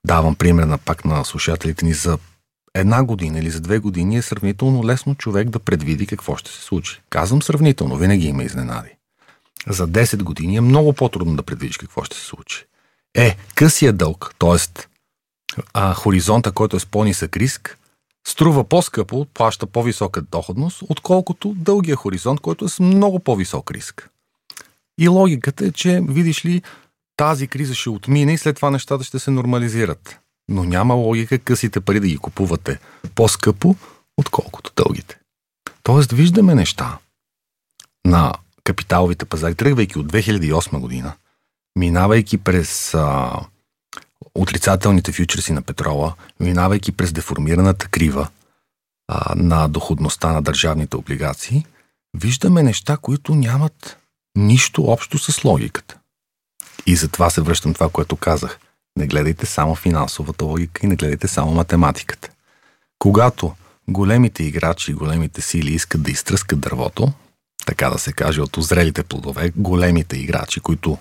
давам 0.06 0.36
пример 0.36 0.64
на 0.64 0.78
пак 0.78 1.06
на 1.06 1.26
слушателите 1.26 1.86
ни 1.86 1.94
за 1.94 2.18
една 2.76 3.04
година 3.04 3.40
или 3.40 3.50
за 3.50 3.60
две 3.60 3.80
години 3.80 4.18
е 4.18 4.22
сравнително 4.22 4.86
лесно 4.86 5.16
човек 5.16 5.50
да 5.50 5.60
предвиди 5.60 6.08
какво 6.08 6.36
ще 6.36 6.52
се 6.52 6.62
случи. 6.62 7.02
Казвам 7.10 7.42
сравнително, 7.42 7.98
винаги 7.98 8.28
има 8.28 8.44
изненади. 8.44 8.90
За 9.68 9.88
10 9.88 10.24
години 10.24 10.56
е 10.56 10.62
много 10.62 10.94
по-трудно 10.94 11.36
да 11.36 11.44
предвидиш 11.44 11.78
какво 11.78 12.04
ще 12.04 12.18
се 12.18 12.26
случи. 12.26 12.66
Е, 13.16 13.38
късия 13.56 13.94
дълг, 13.94 14.36
т.е. 14.40 15.94
хоризонта, 15.94 16.52
който 16.52 16.76
е 16.76 16.80
с 16.80 16.86
по-нисък 16.86 17.38
риск, 17.38 17.78
струва 18.28 18.64
по-скъпо, 18.64 19.26
плаща 19.34 19.66
по-висока 19.66 20.22
доходност, 20.22 20.84
отколкото 20.90 21.54
дългия 21.58 21.96
хоризонт, 21.96 22.40
който 22.40 22.66
е 22.66 22.70
с 22.70 22.80
много 22.80 23.20
по-висок 23.20 23.72
риск. 23.72 24.10
И 25.00 25.08
логиката 25.08 25.66
е, 25.66 25.72
че, 25.72 26.02
видиш 26.08 26.46
ли, 26.46 26.62
тази 27.20 27.48
криза 27.48 27.76
ще 27.76 27.90
отмине 27.90 28.34
и 28.34 28.38
след 28.38 28.56
това 28.56 28.72
нещата 28.72 29.04
ще 29.04 29.20
се 29.20 29.32
нормализират. 29.32 30.20
Но 30.50 30.64
няма 30.64 30.94
логика 30.94 31.40
късите 31.40 31.82
пари 31.82 32.00
да 32.00 32.08
ги 32.08 32.18
купувате 32.18 32.80
по-скъпо, 33.16 33.76
отколкото 34.18 34.72
дългите. 34.76 35.20
Тоест, 35.84 36.12
виждаме 36.12 36.56
неща 36.56 36.98
на 38.06 38.34
капиталовите 38.64 39.26
пазари, 39.26 39.56
тръгвайки 39.56 40.00
от 40.00 40.12
2008 40.12 40.80
година, 40.80 41.14
минавайки 41.80 42.38
през 42.38 42.94
а, 42.94 43.32
отрицателните 44.36 45.12
фьючерси 45.12 45.54
на 45.54 45.62
петрола, 45.62 46.14
минавайки 46.40 46.92
през 46.92 47.14
деформираната 47.14 47.88
крива 47.88 48.28
а, 49.08 49.36
на 49.36 49.68
доходността 49.68 50.32
на 50.32 50.42
държавните 50.42 50.98
облигации, 50.98 51.66
виждаме 52.18 52.64
неща, 52.64 52.98
които 52.98 53.36
нямат 53.36 53.98
нищо 54.36 54.84
общо 54.84 55.18
с 55.18 55.44
логиката. 55.44 55.99
И 56.86 56.96
затова 56.96 57.30
се 57.30 57.42
връщам 57.42 57.74
това, 57.74 57.90
което 57.90 58.16
казах. 58.16 58.60
Не 58.98 59.08
гледайте 59.08 59.46
само 59.46 59.76
финансовата 59.76 60.46
логика 60.46 60.86
и 60.86 60.90
не 60.90 60.96
гледайте 60.96 61.28
само 61.28 61.52
математиката. 61.52 62.30
Когато 63.00 63.56
големите 63.88 64.44
играчи 64.44 64.92
и 64.92 64.94
големите 64.94 65.42
сили 65.42 65.74
искат 65.74 66.04
да 66.04 66.12
изтръскат 66.12 66.60
дървото, 66.60 67.14
така 67.66 67.90
да 67.90 68.00
се 68.00 68.14
каже, 68.14 68.42
от 68.42 68.58
озрелите 68.58 69.04
плодове, 69.04 69.52
големите 69.56 70.18
играчи, 70.18 70.60
които 70.60 70.98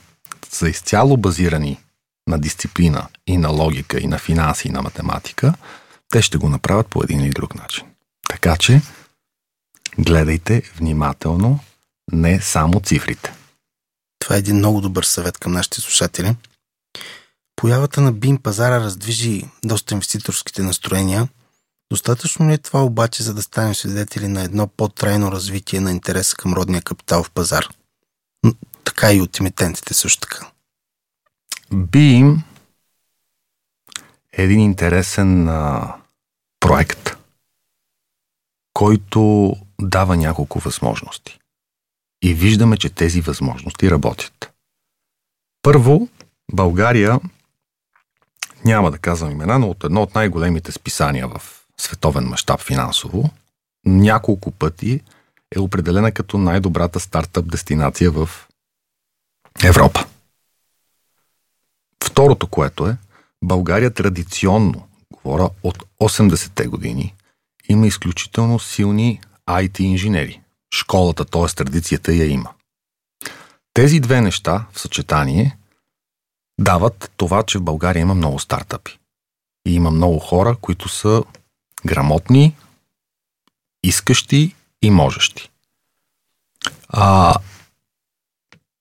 са 0.51 0.69
изцяло 0.69 1.17
базирани 1.17 1.79
на 2.27 2.39
дисциплина 2.39 3.09
и 3.27 3.37
на 3.37 3.49
логика 3.49 4.01
и 4.01 4.07
на 4.07 4.19
финанси 4.19 4.69
и 4.69 4.71
на 4.71 4.83
математика, 4.83 5.55
те 6.09 6.23
ще 6.23 6.39
го 6.39 6.49
направят 6.49 6.87
по 6.87 7.03
един 7.03 7.21
или 7.21 7.31
друг 7.31 7.55
начин. 7.55 7.85
Така 8.29 8.57
че 8.57 8.83
гледайте 9.99 10.63
внимателно 10.77 11.61
не 12.13 12.41
само 12.41 12.81
цифрите. 12.81 13.33
Това 14.29 14.37
е 14.37 14.39
един 14.39 14.57
много 14.57 14.81
добър 14.81 15.03
съвет 15.03 15.39
към 15.39 15.53
нашите 15.53 15.81
слушатели. 15.81 16.37
Появата 17.57 18.01
на 18.01 18.13
БИМ 18.13 18.39
пазара 18.39 18.81
раздвижи 18.81 19.45
доста 19.65 19.95
инвеститорските 19.95 20.63
настроения. 20.63 21.29
Достатъчно 21.91 22.51
ли 22.51 22.55
е 22.55 22.59
това 22.59 22.85
обаче, 22.85 23.23
за 23.23 23.35
да 23.35 23.43
станем 23.43 23.75
свидетели 23.75 24.29
на 24.29 24.43
едно 24.43 24.67
по-трайно 24.67 25.33
развитие 25.33 25.81
на 25.81 25.91
интереса 25.91 26.37
към 26.37 26.53
родния 26.53 26.83
капитал 26.83 27.23
в 27.23 27.31
пазар? 27.31 27.69
Така 28.85 29.13
и 29.13 29.21
от 29.21 29.41
емитентите 29.41 29.95
също 29.95 30.21
така. 30.21 30.51
БИМ 31.73 32.43
е 34.33 34.43
един 34.43 34.61
интересен 34.61 35.49
а, 35.49 35.95
проект, 36.61 37.17
който 38.75 39.53
дава 39.81 40.17
няколко 40.17 40.59
възможности. 40.59 41.39
И 42.23 42.35
виждаме, 42.35 42.77
че 42.77 42.91
тези 42.91 43.21
възможности 43.21 43.91
работят. 43.91 44.53
Първо, 45.63 46.09
България, 46.53 47.21
няма 48.65 48.91
да 48.91 48.99
казвам 48.99 49.31
имена, 49.31 49.59
но 49.59 49.71
от 49.71 49.85
едно 49.85 50.03
от 50.03 50.15
най-големите 50.15 50.73
списания 50.73 51.29
в 51.29 51.43
световен 51.81 52.25
мащаб 52.25 52.61
финансово, 52.61 53.31
няколко 53.87 54.51
пъти 54.51 55.01
е 55.57 55.59
определена 55.59 56.13
като 56.13 56.39
най-добрата 56.39 57.01
стартъп 57.01 57.51
дестинация 57.51 58.11
в 58.11 58.29
Европа. 59.65 60.07
Второто, 62.05 62.47
което 62.47 62.87
е, 62.87 62.97
България 63.45 63.95
традиционно, 63.95 64.89
говоря 65.13 65.51
от 65.63 65.85
80-те 66.01 66.67
години, 66.67 67.15
има 67.69 67.87
изключително 67.87 68.59
силни 68.59 69.21
IT 69.49 69.81
инженери 69.81 70.41
школата, 70.75 71.25
т.е. 71.25 71.47
традицията 71.47 72.15
я 72.15 72.27
има. 72.27 72.51
Тези 73.75 74.01
две 74.01 74.21
неща 74.21 74.67
в 74.73 74.81
съчетание 74.81 75.59
дават 76.61 77.13
това, 77.17 77.43
че 77.43 77.59
в 77.59 77.63
България 77.63 78.01
има 78.01 78.15
много 78.15 78.39
стартъпи. 78.39 78.99
И 79.67 79.75
има 79.75 79.91
много 79.91 80.19
хора, 80.19 80.57
които 80.61 80.89
са 80.89 81.23
грамотни, 81.87 82.57
искащи 83.83 84.55
и 84.83 84.91
можещи. 84.91 85.51
А, 86.89 87.35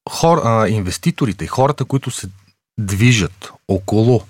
хор, 0.10 0.42
а, 0.44 0.70
инвеститорите 0.70 1.44
и 1.44 1.48
хората, 1.48 1.86
които 1.86 2.12
се 2.12 2.30
движат 2.78 3.52
около 3.68 4.22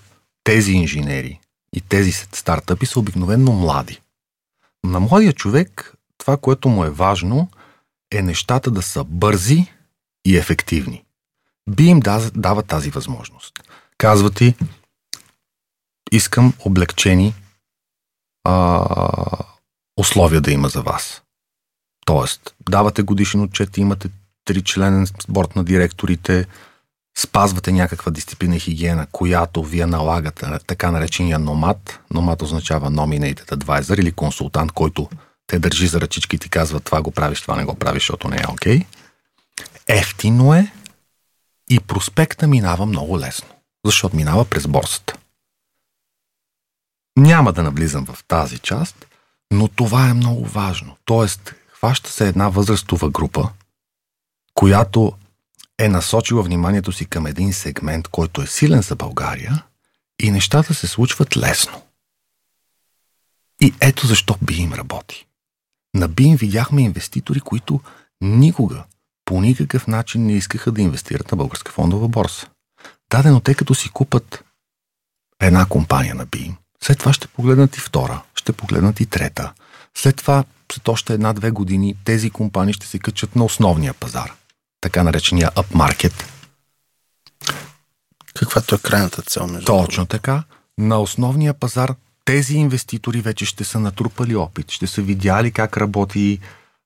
тези 0.44 0.72
инженери 0.72 1.40
и 1.74 1.82
тези 1.82 2.12
стартъпи 2.12 2.86
са 2.86 3.00
обикновенно 3.00 3.52
млади. 3.52 4.02
На 4.84 5.00
младия 5.00 5.34
човек 5.34 5.97
това, 6.18 6.38
което 6.38 6.70
му 6.70 6.84
е 6.84 6.90
важно, 6.90 7.50
е 8.12 8.22
нещата 8.22 8.72
да 8.72 8.82
са 8.82 9.04
бързи 9.04 9.74
и 10.26 10.38
ефективни. 10.38 11.04
Би 11.70 11.86
им 11.86 12.00
дава 12.36 12.64
тази 12.64 12.90
възможност. 12.90 13.54
Казва 13.98 14.32
ти, 14.32 14.56
искам 16.12 16.54
облегчени 16.60 17.34
а, 18.44 18.86
условия 19.98 20.42
да 20.42 20.52
има 20.52 20.70
за 20.70 20.82
вас. 20.82 21.22
Тоест, 22.06 22.56
давате 22.70 23.02
годишен 23.02 23.42
отчет, 23.42 23.78
имате 23.78 24.10
тричленен 24.46 25.08
борт 25.30 25.56
на 25.56 25.64
директорите, 25.64 26.48
спазвате 27.18 27.72
някаква 27.72 28.12
дисциплина 28.12 28.56
и 28.56 28.60
хигиена, 28.60 29.08
която 29.12 29.64
вие 29.64 29.86
налагате, 29.86 30.46
така 30.68 30.92
наречения 30.92 31.40
номад. 31.40 32.00
Номад 32.14 32.42
означава 32.42 32.92
Nominated 32.92 33.56
Advisor 33.56 34.00
или 34.00 34.12
консултант, 34.12 34.72
който 34.72 35.10
те 35.48 35.60
държи 35.60 35.88
за 35.88 36.02
ръчички 36.02 36.36
и 36.36 36.40
ти 36.40 36.50
казва 36.50 36.80
това 36.80 37.02
го 37.02 37.12
правиш, 37.12 37.42
това 37.42 37.56
не 37.56 37.66
го 37.66 37.76
правиш, 37.76 38.04
защото 38.04 38.28
не 38.28 38.38
е 38.38 38.52
окей. 38.52 38.80
Okay. 38.80 38.86
Ефтино 39.88 40.54
е 40.54 40.72
и 41.70 41.80
проспекта 41.80 42.48
минава 42.48 42.86
много 42.86 43.20
лесно, 43.20 43.50
защото 43.86 44.16
минава 44.16 44.46
през 44.46 44.68
борсата. 44.68 45.18
Няма 47.18 47.54
да 47.54 47.64
навлизам 47.64 48.06
в 48.06 48.24
тази 48.28 48.60
част, 48.60 49.06
но 49.52 49.68
това 49.68 50.10
е 50.10 50.14
много 50.14 50.46
важно. 50.46 50.98
Тоест, 51.06 51.54
хваща 51.68 52.12
се 52.12 52.28
една 52.28 52.50
възрастова 52.50 53.10
група, 53.10 53.50
която 54.54 55.14
е 55.78 55.90
насочила 55.90 56.44
вниманието 56.44 56.92
си 56.92 57.06
към 57.06 57.28
един 57.28 57.54
сегмент, 57.54 58.08
който 58.08 58.42
е 58.42 58.48
силен 58.48 58.82
за 58.82 58.96
България 58.96 59.64
и 60.20 60.32
нещата 60.32 60.74
се 60.74 60.88
случват 60.88 61.38
лесно. 61.38 61.82
И 63.62 63.74
ето 63.82 64.08
защо 64.08 64.36
би 64.42 64.56
им 64.56 64.74
работи. 64.74 65.27
На 65.98 66.08
БИМ 66.08 66.36
видяхме 66.36 66.82
инвеститори, 66.82 67.40
които 67.40 67.82
никога, 68.22 68.84
по 69.26 69.42
никакъв 69.42 69.88
начин 69.88 70.26
не 70.26 70.34
искаха 70.34 70.72
да 70.72 70.82
инвестират 70.82 71.32
на 71.32 71.38
българска 71.38 71.72
фондова 71.72 72.08
борса. 72.08 72.48
Дадено, 73.10 73.40
те 73.40 73.56
като 73.56 73.76
си 73.76 73.90
купат 73.90 74.44
една 75.42 75.66
компания 75.66 76.16
на 76.16 76.26
БИМ, 76.26 76.56
след 76.84 77.00
това 77.00 77.14
ще 77.14 77.28
погледнат 77.28 77.78
и 77.78 77.80
втора, 77.80 78.24
ще 78.36 78.54
погледнат 78.54 79.00
и 79.00 79.06
трета. 79.06 79.54
След 79.98 80.16
това, 80.16 80.44
след 80.72 80.88
още 80.88 81.14
една-две 81.14 81.52
години, 81.52 81.96
тези 82.04 82.30
компании 82.30 82.74
ще 82.74 82.88
се 82.88 83.00
качат 83.00 83.36
на 83.36 83.46
основния 83.46 83.94
пазар, 83.94 84.34
така 84.82 85.04
наречения 85.04 85.52
upmarket. 85.52 86.24
Каквато 88.34 88.76
е 88.76 88.80
крайната 88.80 89.22
цел 89.22 89.48
между 89.48 89.66
Точно 89.66 90.06
така. 90.06 90.44
На 90.78 91.00
основния 91.00 91.54
пазар 91.54 91.96
тези 92.28 92.58
инвеститори 92.58 93.22
вече 93.22 93.46
ще 93.46 93.64
са 93.64 93.80
натрупали 93.80 94.36
опит, 94.36 94.72
ще 94.72 94.88
са 94.88 95.02
видяли 95.02 95.52
как 95.52 95.78
работи 95.78 96.40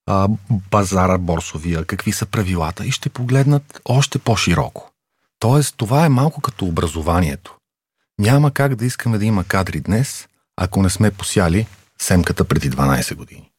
а, 0.06 0.28
базара 0.50 1.18
борсовия, 1.18 1.86
какви 1.86 2.12
са 2.12 2.26
правилата 2.26 2.86
и 2.86 2.92
ще 2.92 3.10
погледнат 3.10 3.82
още 3.86 4.20
по-широко. 4.20 4.92
Тоест, 5.40 5.76
това 5.78 6.06
е 6.06 6.10
малко 6.10 6.42
като 6.42 6.66
образованието. 6.66 7.58
Няма 8.20 8.52
как 8.52 8.76
да 8.76 8.86
искаме 8.86 9.18
да 9.18 9.26
има 9.26 9.44
кадри 9.44 9.80
днес, 9.80 10.28
ако 10.58 10.82
не 10.82 10.90
сме 10.90 11.12
посяли 11.12 11.68
семката 12.02 12.46
преди 12.46 12.72
12 12.72 13.16
години. 13.16 13.52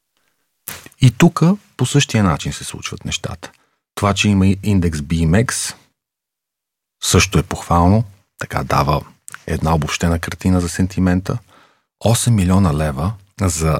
И 1.01 1.11
тук 1.11 1.41
по 1.77 1.85
същия 1.85 2.23
начин 2.23 2.53
се 2.53 2.63
случват 2.63 3.05
нещата. 3.05 3.51
Това, 3.95 4.13
че 4.13 4.29
има 4.29 4.47
индекс 4.63 4.99
BMX, 4.99 5.75
също 7.03 7.39
е 7.39 7.43
похвално, 7.43 8.03
така 8.39 8.63
дава 8.63 9.01
една 9.47 9.75
обобщена 9.75 10.19
картина 10.19 10.61
за 10.61 10.69
сентимента– 10.69 11.37
8 12.05 12.29
милиона 12.29 12.73
лева 12.73 13.13
за 13.41 13.79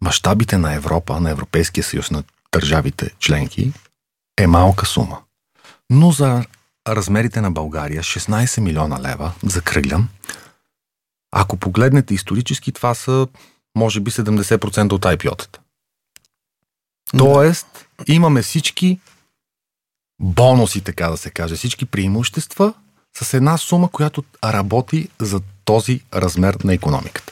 мащабите 0.00 0.58
на 0.58 0.74
Европа, 0.74 1.20
на 1.20 1.30
Европейския 1.30 1.84
съюз, 1.84 2.10
на 2.10 2.24
държавите 2.52 3.10
членки, 3.18 3.72
е 4.38 4.46
малка 4.46 4.86
сума. 4.86 5.18
Но 5.90 6.12
за 6.12 6.44
размерите 6.88 7.40
на 7.40 7.50
България 7.50 8.02
16 8.02 8.60
милиона 8.60 9.00
лева, 9.02 9.32
закръглям, 9.42 10.08
ако 11.32 11.56
погледнете 11.56 12.14
исторически, 12.14 12.72
това 12.72 12.94
са 12.94 13.28
може 13.76 14.00
би 14.00 14.10
70% 14.10 14.92
от 14.92 15.02
IPO-тата. 15.02 15.58
Тоест, 17.18 17.86
имаме 18.06 18.42
всички 18.42 19.00
бонуси, 20.20 20.80
така 20.80 21.08
да 21.08 21.16
се 21.16 21.30
каже, 21.30 21.56
всички 21.56 21.86
преимущества 21.86 22.74
с 23.16 23.34
една 23.34 23.58
сума, 23.58 23.88
която 23.88 24.24
работи 24.44 25.08
за 25.20 25.40
този 25.64 26.00
размер 26.14 26.54
на 26.64 26.74
економиката. 26.74 27.29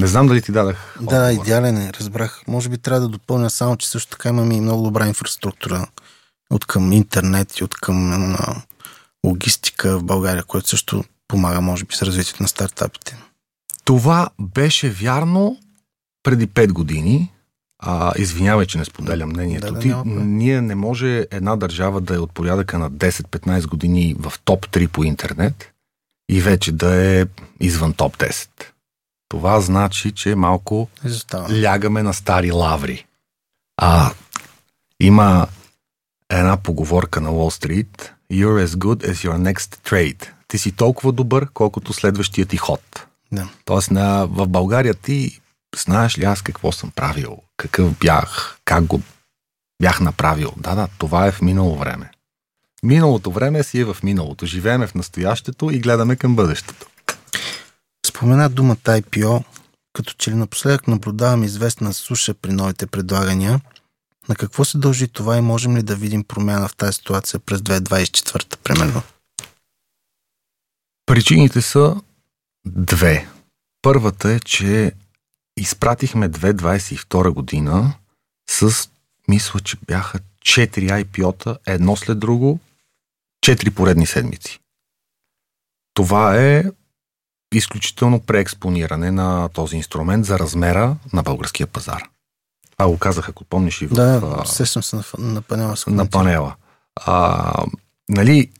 Не 0.00 0.06
знам 0.06 0.26
дали 0.26 0.42
ти 0.42 0.52
дадах. 0.52 0.96
Да, 1.00 1.32
идеален 1.32 1.76
е, 1.76 1.92
разбрах. 2.00 2.42
Може 2.48 2.68
би 2.68 2.78
трябва 2.78 3.00
да 3.00 3.08
допълня 3.08 3.50
само, 3.50 3.76
че 3.76 3.88
също 3.88 4.10
така 4.10 4.28
имаме 4.28 4.54
и 4.54 4.60
много 4.60 4.82
добра 4.82 5.08
инфраструктура 5.08 5.86
от 6.50 6.64
към 6.64 6.92
интернет 6.92 7.58
и 7.58 7.64
от 7.64 7.74
към 7.74 8.34
а, 8.34 8.62
логистика 9.26 9.98
в 9.98 10.04
България, 10.04 10.44
което 10.44 10.68
също 10.68 11.04
помага, 11.28 11.60
може 11.60 11.84
би, 11.84 11.94
с 11.94 12.02
развитието 12.02 12.42
на 12.42 12.48
стартапите. 12.48 13.16
Това 13.84 14.28
беше 14.40 14.90
вярно 14.90 15.56
преди 16.22 16.48
5 16.48 16.72
години. 16.72 17.32
А, 17.78 18.12
извинявай, 18.18 18.66
че 18.66 18.78
не 18.78 18.84
споделям 18.84 19.28
мнението 19.28 19.72
да, 19.72 19.80
ти. 19.80 19.88
Да, 19.88 20.04
Ние 20.04 20.60
не 20.60 20.74
може 20.74 21.26
една 21.30 21.56
държава 21.56 22.00
да 22.00 22.14
е 22.14 22.18
от 22.18 22.32
порядъка 22.32 22.78
на 22.78 22.90
10-15 22.90 23.66
години 23.66 24.16
в 24.18 24.32
топ 24.44 24.66
3 24.66 24.88
по 24.88 25.04
интернет 25.04 25.72
и 26.30 26.40
вече 26.40 26.72
да 26.72 26.94
е 26.94 27.26
извън 27.60 27.92
топ 27.92 28.16
10. 28.16 28.48
Това 29.30 29.60
значи, 29.60 30.12
че 30.12 30.34
малко 30.34 30.88
Изостава. 31.04 31.62
лягаме 31.62 32.02
на 32.02 32.14
стари 32.14 32.52
лаври. 32.52 33.06
А 33.76 34.10
има 35.00 35.46
една 36.30 36.56
поговорка 36.56 37.20
на 37.20 37.30
Уолл 37.30 37.50
Стрит 37.50 38.12
You're 38.32 38.66
as 38.66 38.66
good 38.66 39.10
as 39.10 39.12
your 39.12 39.52
next 39.52 39.90
trade. 39.90 40.28
Ти 40.48 40.58
си 40.58 40.72
толкова 40.72 41.12
добър, 41.12 41.48
колкото 41.54 41.92
следващия 41.92 42.46
ти 42.46 42.56
ход. 42.56 43.06
Да. 43.32 43.48
Тоест 43.64 43.90
на, 43.90 44.26
в 44.26 44.46
България 44.48 44.94
ти 44.94 45.40
знаеш 45.76 46.18
ли 46.18 46.24
аз 46.24 46.42
какво 46.42 46.72
съм 46.72 46.90
правил, 46.90 47.38
какъв 47.56 47.98
бях, 47.98 48.58
как 48.64 48.84
го 48.84 49.00
бях 49.82 50.00
направил. 50.00 50.52
Да, 50.56 50.74
да, 50.74 50.88
това 50.98 51.26
е 51.26 51.32
в 51.32 51.42
минало 51.42 51.76
време. 51.76 52.10
Миналото 52.82 53.30
време 53.30 53.62
си 53.62 53.80
е 53.80 53.84
в 53.84 53.96
миналото. 54.02 54.46
Живееме 54.46 54.86
в 54.86 54.94
настоящето 54.94 55.70
и 55.70 55.78
гледаме 55.78 56.16
към 56.16 56.36
бъдещето. 56.36 56.86
Спомена 58.20 58.48
думата 58.48 58.76
IPO, 58.76 59.44
като 59.92 60.12
че 60.12 60.30
ли 60.30 60.34
напоследък 60.34 60.88
наблюдавам 60.88 61.42
известна 61.42 61.92
суша 61.94 62.34
при 62.34 62.52
новите 62.52 62.86
предлагания. 62.86 63.60
На 64.28 64.36
какво 64.36 64.64
се 64.64 64.78
дължи 64.78 65.08
това 65.08 65.36
и 65.36 65.40
можем 65.40 65.76
ли 65.76 65.82
да 65.82 65.96
видим 65.96 66.24
промяна 66.24 66.68
в 66.68 66.76
тази 66.76 66.92
ситуация 66.92 67.40
през 67.40 67.60
2024, 67.60 68.56
примерно? 68.56 69.02
Причините 71.06 71.62
са 71.62 71.96
две. 72.66 73.28
Първата 73.82 74.30
е, 74.30 74.40
че 74.40 74.92
изпратихме 75.56 76.30
2022 76.30 77.30
година 77.30 77.94
с, 78.50 78.88
мисля, 79.28 79.60
че 79.60 79.76
бяха 79.86 80.18
4 80.18 81.04
IPO-та, 81.04 81.58
едно 81.66 81.96
след 81.96 82.18
друго, 82.18 82.60
4 83.46 83.74
поредни 83.74 84.06
седмици. 84.06 84.60
Това 85.94 86.36
е 86.36 86.64
изключително 87.54 88.20
преекспониране 88.20 89.10
на 89.10 89.48
този 89.48 89.76
инструмент 89.76 90.26
за 90.26 90.38
размера 90.38 90.96
на 91.12 91.22
българския 91.22 91.66
пазар. 91.66 92.02
А 92.78 92.88
го 92.88 92.98
казах, 92.98 93.28
ако 93.28 93.44
помниш 93.44 93.82
и 93.82 93.86
в... 93.86 93.92
Да, 93.92 94.42
сещам 94.44 94.82
се 94.82 94.96
на, 94.96 95.04
на 95.18 95.42
панела. 95.42 95.74
На 95.86 96.06
панела. 96.06 96.54
А, 97.06 97.52
нали, 98.08 98.50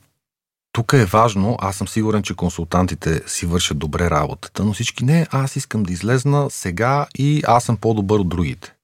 тук 0.72 0.92
е 0.92 1.04
важно, 1.04 1.56
аз 1.60 1.76
съм 1.76 1.88
сигурен, 1.88 2.22
че 2.22 2.34
консултантите 2.34 3.22
си 3.26 3.46
вършат 3.46 3.78
добре 3.78 4.10
работата, 4.10 4.64
но 4.64 4.72
всички 4.72 5.04
не, 5.04 5.26
аз 5.30 5.56
искам 5.56 5.82
да 5.82 5.92
излезна 5.92 6.50
сега 6.50 7.06
и 7.18 7.42
аз 7.46 7.64
съм 7.64 7.76
по-добър 7.76 8.18
от 8.18 8.28
другите. 8.28 8.74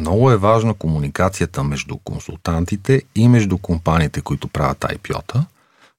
Много 0.00 0.30
е 0.30 0.36
важна 0.36 0.74
комуникацията 0.74 1.64
между 1.64 1.98
консултантите 1.98 3.02
и 3.14 3.28
между 3.28 3.58
компаниите, 3.58 4.20
които 4.20 4.48
правят 4.48 4.78
IPO-та, 4.78 5.46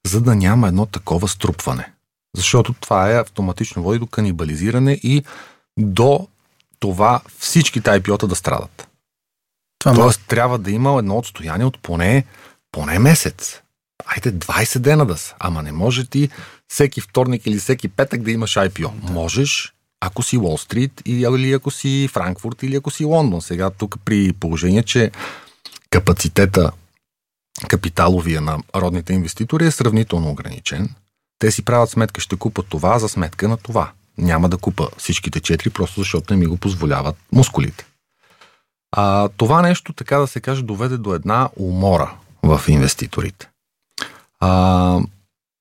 за 0.07 0.21
да 0.21 0.35
няма 0.35 0.67
едно 0.67 0.85
такова 0.85 1.27
струпване. 1.27 1.91
Защото 2.37 2.73
това 2.73 3.11
е 3.11 3.19
автоматично 3.19 3.83
води 3.83 3.99
до 3.99 4.07
канибализиране 4.07 4.99
и 5.03 5.23
до 5.77 6.27
това 6.79 7.21
всички 7.39 7.81
IPO-та 7.81 8.27
да 8.27 8.35
страдат. 8.35 8.87
Това 9.79 9.95
Тоест 9.95 10.19
ма... 10.19 10.27
трябва 10.27 10.57
да 10.57 10.71
има 10.71 10.99
едно 10.99 11.17
отстояние 11.17 11.65
от 11.65 11.79
поне, 11.79 12.25
поне 12.71 12.99
месец. 12.99 13.61
Айде 14.05 14.33
20 14.33 14.79
дена 14.79 15.05
да 15.05 15.17
са. 15.17 15.35
Ама 15.39 15.63
не 15.63 15.71
може 15.71 16.05
ти 16.05 16.29
всеки 16.67 17.01
вторник 17.01 17.45
или 17.45 17.57
всеки 17.57 17.87
петък 17.87 18.21
да 18.21 18.31
имаш 18.31 18.55
IPO. 18.55 18.91
Да. 18.91 19.11
Можеш, 19.13 19.73
ако 20.01 20.23
си 20.23 20.37
Уолл 20.37 20.57
Стрит 20.57 21.01
или 21.05 21.53
ако 21.53 21.71
си 21.71 22.09
Франкфурт 22.13 22.63
или 22.63 22.75
ако 22.75 22.91
си 22.91 23.05
Лондон. 23.05 23.41
Сега 23.41 23.69
тук 23.69 23.95
при 24.05 24.33
положение, 24.33 24.83
че 24.83 25.11
капацитета 25.89 26.71
капиталовия 27.67 28.41
на 28.41 28.59
родните 28.75 29.13
инвеститори 29.13 29.65
е 29.65 29.71
сравнително 29.71 30.29
ограничен. 30.29 30.89
Те 31.41 31.51
си 31.51 31.65
правят 31.65 31.89
сметка, 31.89 32.21
ще 32.21 32.35
купат 32.35 32.67
това 32.69 32.99
за 32.99 33.09
сметка 33.09 33.47
на 33.47 33.57
това. 33.57 33.91
Няма 34.17 34.49
да 34.49 34.57
купа 34.57 34.89
всичките 34.97 35.39
четири, 35.39 35.69
просто 35.69 35.99
защото 36.01 36.33
не 36.33 36.39
ми 36.39 36.45
го 36.45 36.57
позволяват 36.57 37.15
мускулите. 37.31 37.85
А, 38.91 39.29
това 39.37 39.61
нещо, 39.61 39.93
така 39.93 40.17
да 40.17 40.27
се 40.27 40.41
каже, 40.41 40.63
доведе 40.63 40.97
до 40.97 41.13
една 41.13 41.49
умора 41.55 42.11
в 42.43 42.61
инвеститорите. 42.67 43.49
А, 44.39 44.99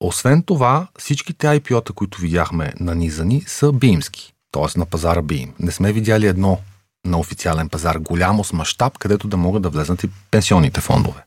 освен 0.00 0.42
това, 0.42 0.86
всичките 0.98 1.46
IPO-та, 1.46 1.92
които 1.92 2.20
видяхме 2.20 2.72
нанизани, 2.80 3.44
са 3.46 3.72
биимски, 3.72 4.32
т.е. 4.52 4.78
на 4.78 4.86
пазара 4.86 5.22
биим. 5.22 5.52
Не 5.58 5.70
сме 5.70 5.92
видяли 5.92 6.26
едно 6.26 6.58
на 7.04 7.18
официален 7.18 7.68
пазар, 7.68 7.98
голямо 7.98 8.44
с 8.44 8.52
мащаб, 8.52 8.98
където 8.98 9.28
да 9.28 9.36
могат 9.36 9.62
да 9.62 9.70
влезнат 9.70 10.04
и 10.04 10.10
пенсионните 10.30 10.80
фондове. 10.80 11.24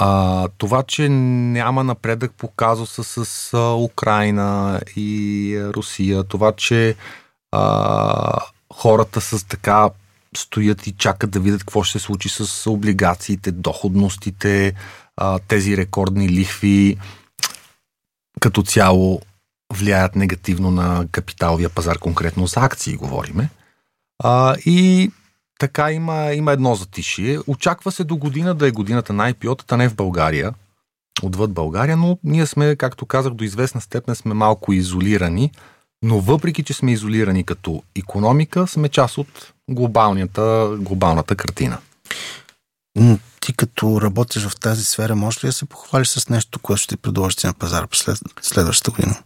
А, 0.00 0.48
това, 0.58 0.82
че 0.82 1.08
няма 1.08 1.84
напредък 1.84 2.32
по 2.32 2.48
казуса 2.48 3.04
с 3.04 3.54
а, 3.54 3.74
Украина 3.74 4.80
и 4.96 5.60
Русия, 5.74 6.24
това, 6.24 6.52
че 6.52 6.96
а, 7.52 8.40
хората 8.72 9.20
с 9.20 9.44
така 9.44 9.90
стоят 10.36 10.86
и 10.86 10.92
чакат 10.92 11.30
да 11.30 11.40
видят 11.40 11.60
какво 11.60 11.82
ще 11.82 11.98
се 11.98 12.04
случи 12.04 12.28
с 12.28 12.70
облигациите, 12.70 13.52
доходностите, 13.52 14.74
а, 15.16 15.38
тези 15.38 15.76
рекордни 15.76 16.28
лихви, 16.28 16.96
като 18.40 18.62
цяло 18.62 19.20
влияят 19.72 20.16
негативно 20.16 20.70
на 20.70 21.06
капиталовия 21.12 21.68
пазар, 21.68 21.98
конкретно 21.98 22.46
за 22.46 22.60
акции 22.60 22.96
говориме. 22.96 23.50
А, 24.24 24.56
и 24.66 25.10
така 25.58 25.92
има, 25.92 26.32
има 26.32 26.52
едно 26.52 26.74
затишие. 26.74 27.38
Очаква 27.46 27.92
се 27.92 28.04
до 28.04 28.16
година 28.16 28.54
да 28.54 28.68
е 28.68 28.70
годината 28.70 29.12
на 29.12 29.32
IPO-тата, 29.32 29.76
не 29.76 29.88
в 29.88 29.94
България, 29.94 30.54
отвъд 31.22 31.52
България, 31.52 31.96
но 31.96 32.18
ние 32.24 32.46
сме, 32.46 32.76
както 32.76 33.06
казах, 33.06 33.32
до 33.32 33.44
известна 33.44 33.80
степен 33.80 34.14
сме 34.14 34.34
малко 34.34 34.72
изолирани, 34.72 35.50
но 36.02 36.20
въпреки, 36.20 36.62
че 36.62 36.74
сме 36.74 36.92
изолирани 36.92 37.44
като 37.44 37.82
економика, 37.96 38.66
сме 38.66 38.88
част 38.88 39.18
от 39.18 39.52
глобалната, 39.70 40.76
глобалната 40.78 41.36
картина. 41.36 41.78
Ти 43.40 43.52
като 43.52 44.00
работиш 44.00 44.46
в 44.46 44.60
тази 44.60 44.84
сфера, 44.84 45.16
можеш 45.16 45.44
ли 45.44 45.48
да 45.48 45.52
се 45.52 45.64
похвалиш 45.64 46.08
с 46.08 46.28
нещо, 46.28 46.58
което 46.58 46.82
ще 46.82 46.96
предложите 46.96 47.46
на 47.46 47.54
пазара 47.54 47.86
след, 47.92 48.18
следващата 48.42 48.90
година? 48.90 49.16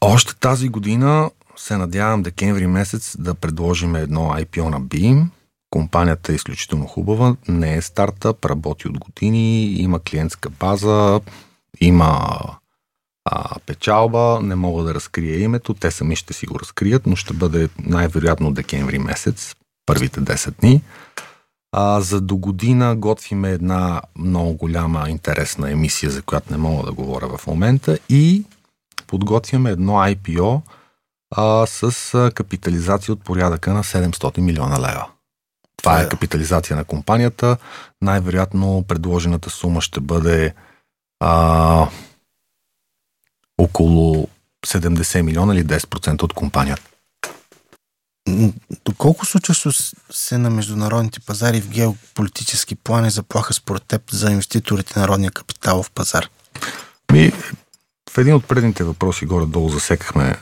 Още 0.00 0.34
тази 0.34 0.68
година 0.68 1.30
се 1.60 1.76
надявам 1.76 2.22
декември 2.22 2.66
месец 2.66 3.16
да 3.18 3.34
предложим 3.34 3.96
едно 3.96 4.20
IPO 4.20 4.68
на 4.68 4.80
Beam. 4.80 5.24
Компанията 5.70 6.32
е 6.32 6.34
изключително 6.34 6.86
хубава, 6.86 7.36
не 7.48 7.74
е 7.74 7.82
стартъп, 7.82 8.44
работи 8.44 8.88
от 8.88 8.98
години, 8.98 9.72
има 9.72 10.00
клиентска 10.00 10.50
база, 10.50 11.20
има 11.80 12.38
а, 13.24 13.58
печалба, 13.66 14.40
не 14.42 14.54
мога 14.54 14.82
да 14.82 14.94
разкрия 14.94 15.40
името, 15.40 15.74
те 15.74 15.90
сами 15.90 16.16
ще 16.16 16.32
си 16.32 16.46
го 16.46 16.60
разкрият, 16.60 17.06
но 17.06 17.16
ще 17.16 17.34
бъде 17.34 17.68
най-вероятно 17.78 18.52
декември 18.52 18.98
месец, 18.98 19.54
първите 19.86 20.20
10 20.20 20.60
дни. 20.60 20.82
А, 21.72 22.00
за 22.00 22.20
до 22.20 22.36
година 22.36 22.96
готвиме 22.96 23.50
една 23.50 24.02
много 24.18 24.54
голяма 24.54 25.10
интересна 25.10 25.70
емисия, 25.70 26.10
за 26.10 26.22
която 26.22 26.52
не 26.52 26.58
мога 26.58 26.86
да 26.86 26.92
говоря 26.92 27.38
в 27.38 27.46
момента 27.46 27.98
и 28.08 28.44
подготвяме 29.06 29.70
едно 29.70 29.92
IPO 29.92 30.60
а, 31.30 31.66
с 31.66 32.14
а, 32.14 32.30
капитализация 32.30 33.12
от 33.12 33.24
порядъка 33.24 33.72
на 33.72 33.84
700 33.84 34.38
милиона 34.38 34.80
лева. 34.80 35.06
Това 35.76 36.00
е 36.00 36.08
капитализация 36.08 36.76
на 36.76 36.84
компанията. 36.84 37.56
Най-вероятно 38.02 38.84
предложената 38.88 39.50
сума 39.50 39.80
ще 39.80 40.00
бъде 40.00 40.54
а, 41.20 41.88
около 43.58 44.28
70 44.66 45.22
милиона 45.22 45.54
или 45.54 45.64
10% 45.64 46.22
от 46.22 46.32
компанията. 46.32 46.90
Доколко 48.84 49.26
случващо 49.26 49.72
се 50.12 50.38
на 50.38 50.50
международните 50.50 51.20
пазари 51.20 51.60
в 51.60 51.68
геополитически 51.68 52.74
план 52.74 53.04
е 53.04 53.10
заплаха 53.10 53.54
според 53.54 53.82
теб 53.82 54.10
за 54.10 54.30
инвеститорите 54.30 54.98
на 55.00 55.30
капитал 55.30 55.82
в 55.82 55.90
пазар? 55.90 56.28
Ми, 57.12 57.32
в 58.10 58.18
един 58.18 58.34
от 58.34 58.48
предните 58.48 58.84
въпроси 58.84 59.26
горе-долу 59.26 59.68
засекахме 59.68 60.36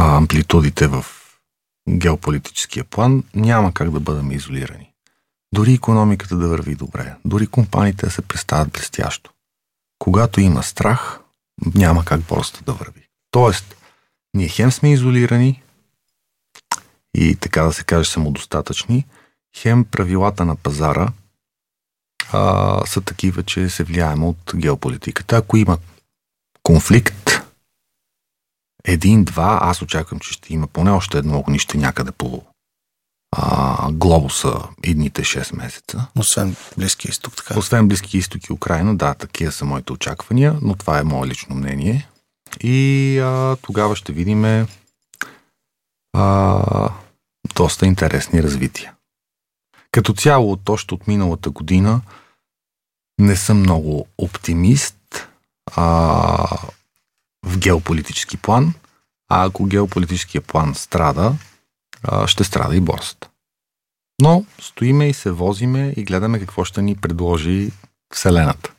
а, 0.00 0.16
амплитудите 0.16 0.86
в 0.86 1.06
геополитическия 1.90 2.84
план. 2.84 3.24
Няма 3.34 3.74
как 3.74 3.90
да 3.90 4.00
бъдем 4.00 4.32
изолирани. 4.32 4.92
Дори 5.54 5.72
економиката 5.72 6.36
да 6.36 6.48
върви 6.48 6.74
добре, 6.74 7.14
дори 7.24 7.46
компаниите 7.46 8.06
да 8.06 8.12
се 8.12 8.22
представят 8.22 8.72
блестящо. 8.72 9.30
Когато 9.98 10.40
има 10.40 10.62
страх, 10.62 11.20
няма 11.74 12.04
как 12.04 12.20
борста 12.20 12.64
да 12.64 12.72
върви. 12.72 13.06
Тоест, 13.30 13.76
ние 14.34 14.48
хем 14.48 14.72
сме 14.72 14.92
изолирани 14.92 15.62
и 17.14 17.36
така 17.36 17.62
да 17.62 17.72
се 17.72 17.84
каже 17.84 18.10
самодостатъчни, 18.10 19.06
хем 19.56 19.84
правилата 19.84 20.44
на 20.44 20.56
пазара 20.56 21.08
а, 22.32 22.86
са 22.86 23.00
такива, 23.00 23.42
че 23.42 23.68
се 23.68 23.84
влияем 23.84 24.24
от 24.24 24.52
геополитиката. 24.56 25.36
Ако 25.36 25.56
има 25.56 25.78
конфликт, 26.62 27.19
един-два, 28.84 29.58
аз 29.62 29.82
очаквам, 29.82 30.20
че 30.20 30.32
ще 30.32 30.54
има 30.54 30.66
поне 30.66 30.90
още 30.90 31.18
едно 31.18 31.38
огнище 31.38 31.78
някъде 31.78 32.10
по 32.10 32.42
а, 33.36 33.92
глобуса 33.92 34.62
идните 34.84 35.22
6 35.22 35.56
месеца. 35.56 36.06
Освен 36.18 36.56
Близки 36.78 37.08
изток, 37.08 37.36
така. 37.36 37.58
Освен 37.58 37.88
Близки 37.88 38.18
изток 38.18 38.44
и 38.44 38.52
Украина, 38.52 38.96
да, 38.96 39.14
такива 39.14 39.52
са 39.52 39.64
моите 39.64 39.92
очаквания, 39.92 40.58
но 40.62 40.74
това 40.74 40.98
е 40.98 41.04
мое 41.04 41.28
лично 41.28 41.56
мнение. 41.56 42.08
И 42.60 43.18
а, 43.18 43.56
тогава 43.62 43.96
ще 43.96 44.12
видим 44.12 44.66
а, 46.12 46.90
доста 47.54 47.86
интересни 47.86 48.42
развития. 48.42 48.94
Като 49.92 50.12
цяло, 50.12 50.58
още 50.68 50.94
от 50.94 51.06
миналата 51.06 51.50
година 51.50 52.00
не 53.18 53.36
съм 53.36 53.60
много 53.60 54.06
оптимист 54.18 55.28
а, 55.76 56.58
в 57.46 57.58
геополитически 57.58 58.36
план, 58.36 58.74
а 59.28 59.44
ако 59.44 59.64
геополитическия 59.64 60.40
план 60.40 60.74
страда, 60.74 61.34
ще 62.26 62.44
страда 62.44 62.76
и 62.76 62.80
борсата. 62.80 63.28
Но 64.22 64.44
стоиме 64.60 65.08
и 65.08 65.14
се 65.14 65.30
возиме 65.30 65.94
и 65.96 66.04
гледаме 66.04 66.40
какво 66.40 66.64
ще 66.64 66.82
ни 66.82 66.96
предложи 66.96 67.70
Вселената. 68.14 68.72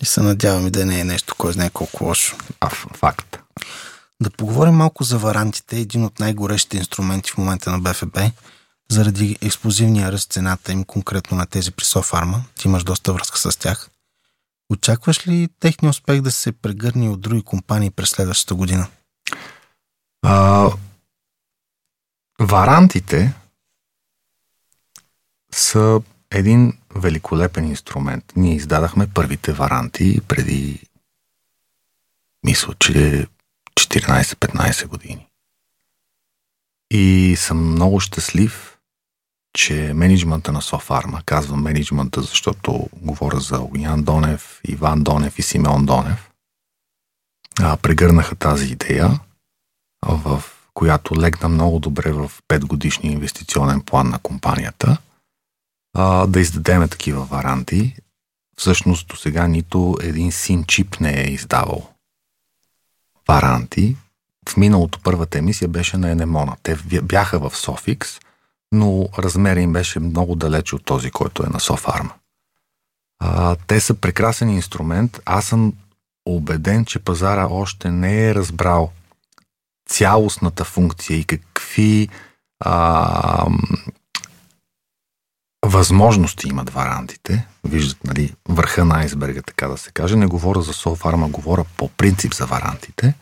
И 0.00 0.06
се 0.06 0.22
надяваме 0.22 0.70
да 0.70 0.86
не 0.86 1.00
е 1.00 1.04
нещо, 1.04 1.34
кой 1.38 1.52
знае 1.52 1.70
колко 1.70 2.04
лошо. 2.04 2.36
А, 2.60 2.68
факт. 2.70 3.38
Да 4.22 4.30
поговорим 4.30 4.74
малко 4.74 5.04
за 5.04 5.18
варантите, 5.18 5.78
един 5.78 6.04
от 6.04 6.20
най-горещите 6.20 6.76
инструменти 6.76 7.30
в 7.30 7.38
момента 7.38 7.70
на 7.70 7.78
БФБ, 7.78 8.18
заради 8.90 9.38
експлозивния 9.42 10.12
ръст 10.12 10.32
цената 10.32 10.72
им, 10.72 10.84
конкретно 10.84 11.36
на 11.36 11.46
тези 11.46 11.70
при 11.70 11.84
Софарма. 11.84 12.44
Ти 12.58 12.68
имаш 12.68 12.84
доста 12.84 13.12
връзка 13.12 13.38
с 13.38 13.56
тях. 13.58 13.90
Очакваш 14.70 15.26
ли 15.26 15.48
техния 15.60 15.90
успех 15.90 16.20
да 16.20 16.30
се 16.30 16.52
прегърне 16.52 17.08
от 17.08 17.20
други 17.20 17.42
компании 17.42 17.90
през 17.90 18.10
следващата 18.10 18.54
година? 18.54 18.88
А, 20.22 20.70
варантите 22.40 23.34
са 25.52 26.00
един 26.30 26.78
великолепен 26.96 27.64
инструмент. 27.64 28.32
Ние 28.36 28.54
издадахме 28.54 29.10
първите 29.14 29.52
варанти 29.52 30.20
преди, 30.28 30.82
мисля, 32.44 32.74
че 32.78 33.26
14-15 33.80 34.86
години. 34.86 35.28
И 36.90 37.36
съм 37.38 37.70
много 37.70 38.00
щастлив, 38.00 38.75
че 39.56 39.92
менеджмента 39.94 40.52
на 40.52 40.62
Софарма, 40.62 41.22
казвам 41.26 41.62
менеджмента, 41.62 42.22
защото 42.22 42.88
говоря 42.96 43.40
за 43.40 43.60
Огнян 43.60 44.02
Донев, 44.02 44.60
Иван 44.68 45.02
Донев 45.02 45.38
и 45.38 45.42
Симеон 45.42 45.86
Донев, 45.86 46.30
а, 47.60 47.76
прегърнаха 47.76 48.34
тази 48.34 48.72
идея, 48.72 49.20
в 50.02 50.42
която 50.74 51.20
легна 51.20 51.48
много 51.48 51.78
добре 51.78 52.12
в 52.12 52.32
5 52.48 52.64
годишния 52.64 53.12
инвестиционен 53.12 53.80
план 53.80 54.08
на 54.08 54.18
компанията, 54.18 54.96
а, 55.94 56.26
да 56.26 56.40
издадеме 56.40 56.88
такива 56.88 57.24
варанти. 57.24 57.96
Всъщност 58.56 59.08
до 59.08 59.16
сега 59.16 59.46
нито 59.46 59.96
един 60.00 60.32
син 60.32 60.64
чип 60.64 61.00
не 61.00 61.20
е 61.20 61.30
издавал 61.30 61.88
варанти. 63.28 63.96
В 64.48 64.56
миналото 64.56 65.00
първата 65.02 65.38
емисия 65.38 65.68
беше 65.68 65.96
на 65.96 66.10
Енемона. 66.10 66.56
Те 66.62 66.76
бяха 67.02 67.38
в 67.38 67.56
Софикс, 67.56 68.18
но 68.72 69.08
размерът 69.18 69.62
им 69.62 69.72
беше 69.72 70.00
много 70.00 70.34
далеч 70.34 70.72
от 70.72 70.84
този, 70.84 71.10
който 71.10 71.42
е 71.42 71.50
на 71.50 71.60
Софарма. 71.60 72.14
А, 73.18 73.56
те 73.66 73.80
са 73.80 73.94
прекрасен 73.94 74.50
инструмент. 74.50 75.20
Аз 75.24 75.44
съм 75.44 75.72
убеден, 76.26 76.84
че 76.84 76.98
пазара 76.98 77.46
още 77.50 77.90
не 77.90 78.28
е 78.28 78.34
разбрал 78.34 78.92
цялостната 79.88 80.64
функция 80.64 81.18
и 81.18 81.24
какви 81.24 82.08
а, 82.60 83.46
възможности 85.66 86.48
имат 86.48 86.70
варантите. 86.70 87.46
Виждат 87.64 88.04
нали, 88.04 88.34
върха 88.48 88.84
на 88.84 88.98
айсберга, 88.98 89.42
така 89.42 89.68
да 89.68 89.76
се 89.76 89.90
каже. 89.92 90.16
Не 90.16 90.26
говоря 90.26 90.62
за 90.62 90.72
Софарма, 90.72 91.28
говоря 91.28 91.64
по 91.76 91.88
принцип 91.88 92.34
за 92.34 92.46
варантите. 92.46 93.14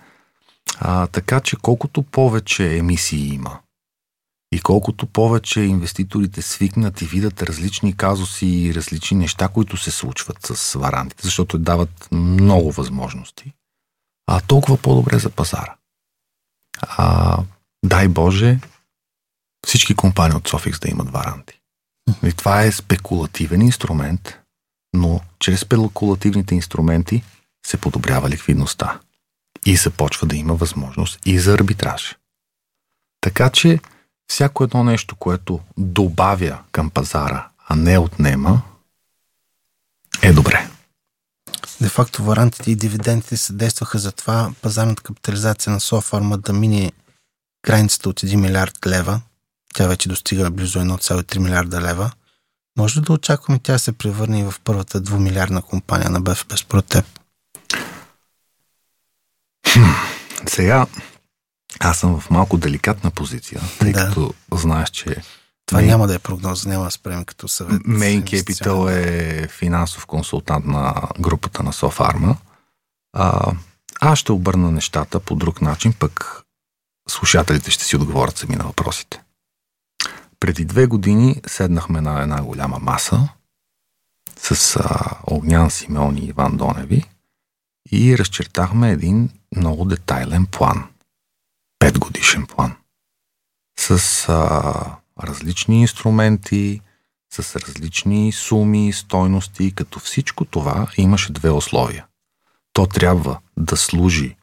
А, 0.81 1.07
така 1.07 1.41
че 1.41 1.57
колкото 1.57 2.03
повече 2.03 2.77
емисии 2.77 3.35
има 3.35 3.59
И 4.55 4.61
колкото 4.61 5.07
повече 5.07 5.61
инвеститорите 5.61 6.43
свикнат 6.43 7.03
и 7.03 7.07
видят 7.07 7.43
различни 7.43 7.97
казуси 7.97 8.47
и 8.47 8.75
различни 8.75 9.17
неща, 9.17 9.49
които 9.49 9.77
се 9.77 9.91
случват 9.91 10.39
с 10.43 10.79
варантите, 10.79 11.23
защото 11.23 11.59
дават 11.59 12.09
много 12.13 12.73
възможности, 12.73 13.53
а 14.27 14.41
толкова 14.41 14.77
по-добре 14.77 15.19
за 15.19 15.31
пазара. 15.31 15.75
А, 16.81 17.39
дай 17.85 18.09
Боже, 18.09 18.59
всички 19.67 19.95
компании 19.95 20.37
от 20.37 20.49
Софикс 20.49 20.81
да 20.81 20.89
имат 20.89 21.11
варанти. 21.11 21.61
И 22.27 22.33
това 22.33 22.63
е 22.63 22.73
спекулативен 22.73 23.63
инструмент, 23.63 24.39
но 24.93 25.21
чрез 25.39 25.61
спекулативните 25.61 26.55
инструменти 26.55 27.23
се 27.67 27.77
подобрява 27.77 28.31
ликвидността 28.31 29.01
и 29.67 29.77
започва 29.77 30.27
да 30.27 30.37
има 30.37 30.55
възможност 30.55 31.21
и 31.27 31.39
за 31.39 31.55
арбитраж. 31.55 32.17
Така 33.21 33.51
че 33.51 33.81
всяко 34.29 34.65
едно 34.65 34.85
нещо, 34.85 35.17
което 35.17 35.61
добавя 35.79 36.59
към 36.73 36.91
пазара, 36.91 37.49
а 37.69 37.77
не 37.77 37.99
отнема, 37.99 38.63
е 40.23 40.33
добре. 40.33 40.69
Де 41.81 41.89
факто 41.89 42.25
варантите 42.25 42.71
и 42.71 42.77
дивидендите 42.77 43.37
се 43.37 43.53
действаха 43.53 43.99
за 43.99 44.13
това 44.13 44.53
пазарната 44.63 45.03
капитализация 45.03 45.73
на 45.73 45.81
Софарма 45.81 46.39
да 46.39 46.53
мине 46.53 46.93
границата 47.65 48.09
от 48.09 48.21
1 48.21 48.37
милиард 48.37 48.87
лева. 48.87 49.21
Тя 49.75 49.87
вече 49.87 50.09
достига 50.09 50.51
близо 50.51 50.79
1,3 50.79 51.39
милиарда 51.39 51.81
лева. 51.81 52.11
Може 52.79 53.01
ли 53.01 53.05
да 53.05 53.13
очакваме 53.13 53.61
тя 53.63 53.79
се 53.79 53.93
превърне 53.93 54.41
и 54.41 54.45
в 54.45 54.55
първата 54.65 55.01
двумилиардна 55.01 55.63
компания 55.63 56.11
на 56.11 56.21
БФП 56.21 56.59
според 56.59 56.85
теб? 56.85 57.05
Сега, 60.47 60.87
аз 61.81 61.99
съм 61.99 62.21
в 62.21 62.31
малко 62.31 62.59
деликатна 62.59 63.11
позиция, 63.11 63.61
тъй 63.79 63.93
да. 63.93 64.07
като 64.07 64.35
знаеш, 64.53 64.91
че 64.91 65.17
това 65.67 65.81
Main... 65.81 65.87
няма 65.87 66.07
да 66.07 66.15
е 66.15 66.19
прогноза, 66.19 66.69
няма 66.69 66.85
да 66.85 66.91
спрем 66.91 67.25
като 67.25 67.49
съвет. 67.49 67.83
Main 67.83 68.23
Capital 68.23 68.91
е 68.91 69.49
финансов 69.49 70.07
консултант 70.07 70.67
на 70.67 70.95
групата 71.21 71.63
на 71.63 71.73
Софарма. 71.73 72.37
А, 73.13 73.53
аз 74.01 74.19
ще 74.19 74.33
обърна 74.33 74.71
нещата 74.71 75.21
по 75.21 75.35
друг 75.35 75.61
начин, 75.61 75.93
пък 75.93 76.43
слушателите 77.09 77.71
ще 77.71 77.85
си 77.85 77.97
отговорят 77.97 78.39
сами 78.39 78.57
на 78.57 78.65
въпросите. 78.65 79.23
Преди 80.41 80.65
две 80.65 80.87
години 80.87 81.41
седнахме 81.47 82.01
на 82.01 82.23
една 82.23 82.43
голяма 82.43 82.79
маса 82.79 83.29
с 84.37 84.77
а, 84.77 85.11
Огнян 85.27 85.71
Симеон 85.71 86.19
и 86.19 86.27
Иван 86.27 86.57
Доневи 86.57 87.05
и 87.93 88.19
разчертахме 88.19 88.91
един 88.91 89.31
много 89.57 89.85
детайлен 89.85 90.47
план. 90.47 90.85
Петгодишен 91.85 92.47
план. 92.47 92.77
С 93.79 94.29
а, 94.29 94.97
различни 95.23 95.81
инструменти, 95.81 96.81
с 97.33 97.57
различни 97.57 98.33
суми, 98.33 98.93
стойности, 98.93 99.73
като 99.75 99.99
всичко 99.99 100.45
това 100.45 100.87
имаше 100.97 101.33
две 101.33 101.51
условия. 101.51 102.07
То 102.73 102.87
трябва 102.87 103.39
да 103.57 103.77
служи 103.77 104.37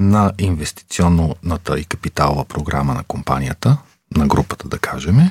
на 0.00 0.32
инвестиционната 0.38 1.80
и 1.80 1.84
капиталова 1.84 2.44
програма 2.44 2.94
на 2.94 3.04
компанията, 3.04 3.78
на 4.16 4.26
групата 4.26 4.68
да 4.68 4.78
кажем, 4.78 5.30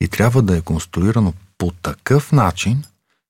и 0.00 0.08
трябва 0.08 0.42
да 0.42 0.56
е 0.56 0.62
конструирано 0.62 1.32
по 1.58 1.70
такъв 1.70 2.32
начин, 2.32 2.84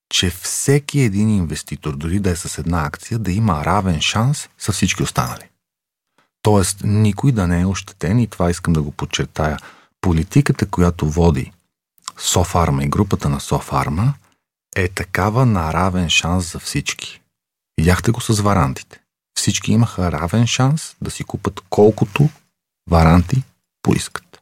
че 0.08 0.30
всеки 0.30 1.00
един 1.00 1.28
инвеститор, 1.28 1.96
дори 1.96 2.20
да 2.20 2.30
е 2.30 2.36
с 2.36 2.58
една 2.58 2.86
акция, 2.86 3.18
да 3.18 3.32
има 3.32 3.64
равен 3.64 4.00
шанс 4.00 4.48
с 4.58 4.72
всички 4.72 5.02
останали. 5.02 5.48
Тоест, 6.46 6.80
никой 6.84 7.32
да 7.32 7.46
не 7.46 7.60
е 7.60 7.66
ощетен 7.66 8.18
и 8.18 8.26
това 8.26 8.50
искам 8.50 8.72
да 8.72 8.82
го 8.82 8.92
подчертая. 8.92 9.58
Политиката, 10.00 10.66
която 10.66 11.10
води 11.10 11.52
Софарма 12.18 12.84
и 12.84 12.88
групата 12.88 13.28
на 13.28 13.40
Софарма 13.40 14.14
е 14.76 14.88
такава 14.88 15.46
на 15.46 15.72
равен 15.72 16.10
шанс 16.10 16.52
за 16.52 16.58
всички. 16.58 17.20
Видяхте 17.78 18.10
го 18.10 18.20
с 18.20 18.42
варантите. 18.42 19.00
Всички 19.38 19.72
имаха 19.72 20.12
равен 20.12 20.46
шанс 20.46 20.96
да 21.02 21.10
си 21.10 21.24
купат 21.24 21.60
колкото 21.70 22.28
варанти 22.90 23.42
поискат. 23.82 24.40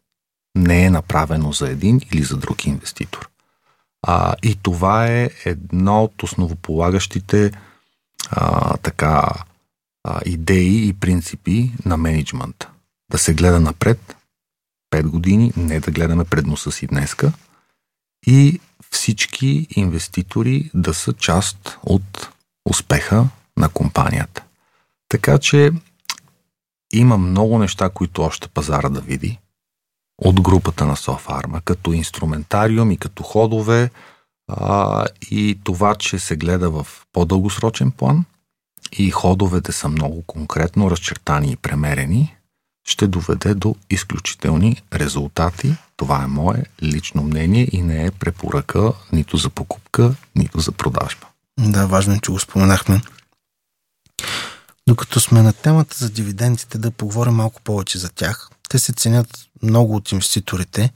Не 0.57 0.85
е 0.85 0.90
направено 0.90 1.53
за 1.53 1.71
един 1.71 2.01
или 2.12 2.23
за 2.23 2.37
друг 2.37 2.67
инвеститор. 2.67 3.29
А, 4.07 4.35
и 4.43 4.57
това 4.62 5.07
е 5.07 5.31
едно 5.45 6.05
от 6.05 6.23
основополагащите 6.23 7.53
а, 8.31 8.77
така 8.77 9.29
а, 10.05 10.21
идеи 10.27 10.88
и 10.88 10.93
принципи 10.93 11.73
на 11.85 11.97
менеджмента. 11.97 12.71
Да 13.11 13.19
се 13.19 13.35
гледа 13.35 13.61
напред 13.61 14.17
5 14.95 15.03
години, 15.03 15.53
не 15.57 15.81
да 15.81 15.90
гледаме 15.90 16.25
пред 16.25 16.47
носа 16.47 16.73
си 16.73 16.87
днеска 16.87 17.33
и 18.27 18.61
всички 18.90 19.67
инвеститори 19.77 20.71
да 20.75 20.95
са 20.95 21.12
част 21.12 21.79
от 21.83 22.29
успеха 22.71 23.29
на 23.57 23.69
компанията. 23.69 24.45
Така 25.09 25.38
че 25.38 25.71
има 26.93 27.19
много 27.19 27.59
неща, 27.59 27.88
които 27.88 28.23
още 28.23 28.49
пазара 28.49 28.88
да 28.88 29.01
види 29.01 29.38
от 30.19 30.40
групата 30.40 30.87
на 30.87 30.97
Софарма, 30.97 31.61
като 31.61 31.93
инструментариум 31.93 32.90
и 32.90 32.97
като 32.97 33.23
ходове 33.23 33.90
а, 34.49 35.07
и 35.31 35.61
това, 35.64 35.95
че 35.95 36.19
се 36.19 36.37
гледа 36.37 36.71
в 36.71 36.87
по-дългосрочен 37.12 37.90
план 37.90 38.25
и 38.92 39.11
ходовете 39.11 39.73
са 39.73 39.88
много 39.88 40.23
конкретно 40.23 40.90
разчертани 40.90 41.53
и 41.53 41.57
премерени, 41.57 42.37
ще 42.87 43.07
доведе 43.07 43.55
до 43.55 43.75
изключителни 43.90 44.83
резултати. 44.92 45.77
Това 45.97 46.23
е 46.25 46.27
мое 46.27 46.64
лично 46.83 47.23
мнение 47.23 47.68
и 47.73 47.83
не 47.83 48.07
е 48.07 48.11
препоръка 48.11 48.92
нито 49.12 49.37
за 49.37 49.51
покупка, 49.51 50.14
нито 50.37 50.61
за 50.61 50.73
продажба. 50.73 51.27
Да, 51.61 51.87
важно 51.87 52.14
е, 52.14 52.20
че 52.20 52.33
го 52.33 52.38
споменахме. 52.38 53.03
Докато 54.88 55.20
сме 55.20 55.42
на 55.42 55.53
темата 55.53 55.97
за 55.99 56.11
дивидендите, 56.11 56.79
да 56.79 56.90
поговорим 56.90 57.35
малко 57.35 57.62
повече 57.62 57.99
за 57.99 58.09
тях. 58.09 58.51
Те 58.68 58.79
се 58.79 58.92
ценят 58.92 59.49
много 59.62 59.97
от 59.97 60.12
инвеститорите 60.12 60.92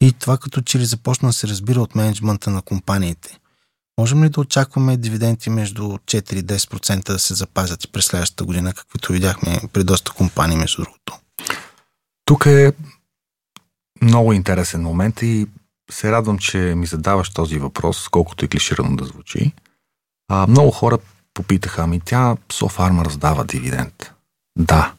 и 0.00 0.12
това 0.12 0.38
като 0.38 0.62
че 0.62 0.78
ли 0.78 0.84
започна 0.84 1.28
да 1.28 1.32
се 1.32 1.48
разбира 1.48 1.80
от 1.80 1.94
менеджмента 1.94 2.50
на 2.50 2.62
компаниите. 2.62 3.38
Можем 3.98 4.24
ли 4.24 4.28
да 4.28 4.40
очакваме 4.40 4.96
дивиденти 4.96 5.50
между 5.50 5.82
4 5.82 6.34
и 6.34 6.44
10% 6.44 7.06
да 7.06 7.18
се 7.18 7.34
запазят 7.34 7.84
и 7.84 7.88
през 7.88 8.04
следващата 8.04 8.44
година, 8.44 8.74
каквито 8.74 9.12
видяхме 9.12 9.60
при 9.72 9.84
доста 9.84 10.12
компании, 10.12 10.56
между 10.56 10.82
другото? 10.82 11.18
Тук 12.24 12.46
е 12.46 12.72
много 14.02 14.32
интересен 14.32 14.82
момент 14.82 15.22
и 15.22 15.46
се 15.90 16.12
радвам, 16.12 16.38
че 16.38 16.58
ми 16.58 16.86
задаваш 16.86 17.30
този 17.30 17.58
въпрос, 17.58 18.08
колкото 18.08 18.44
и 18.44 18.48
клиширано 18.48 18.96
да 18.96 19.04
звучи. 19.04 19.52
А, 20.28 20.46
много 20.46 20.70
хора 20.70 20.98
попитаха, 21.34 21.82
ами 21.82 22.00
тя 22.04 22.36
Софарма 22.52 23.04
раздава 23.04 23.44
дивиденд. 23.44 24.12
Да, 24.58 24.94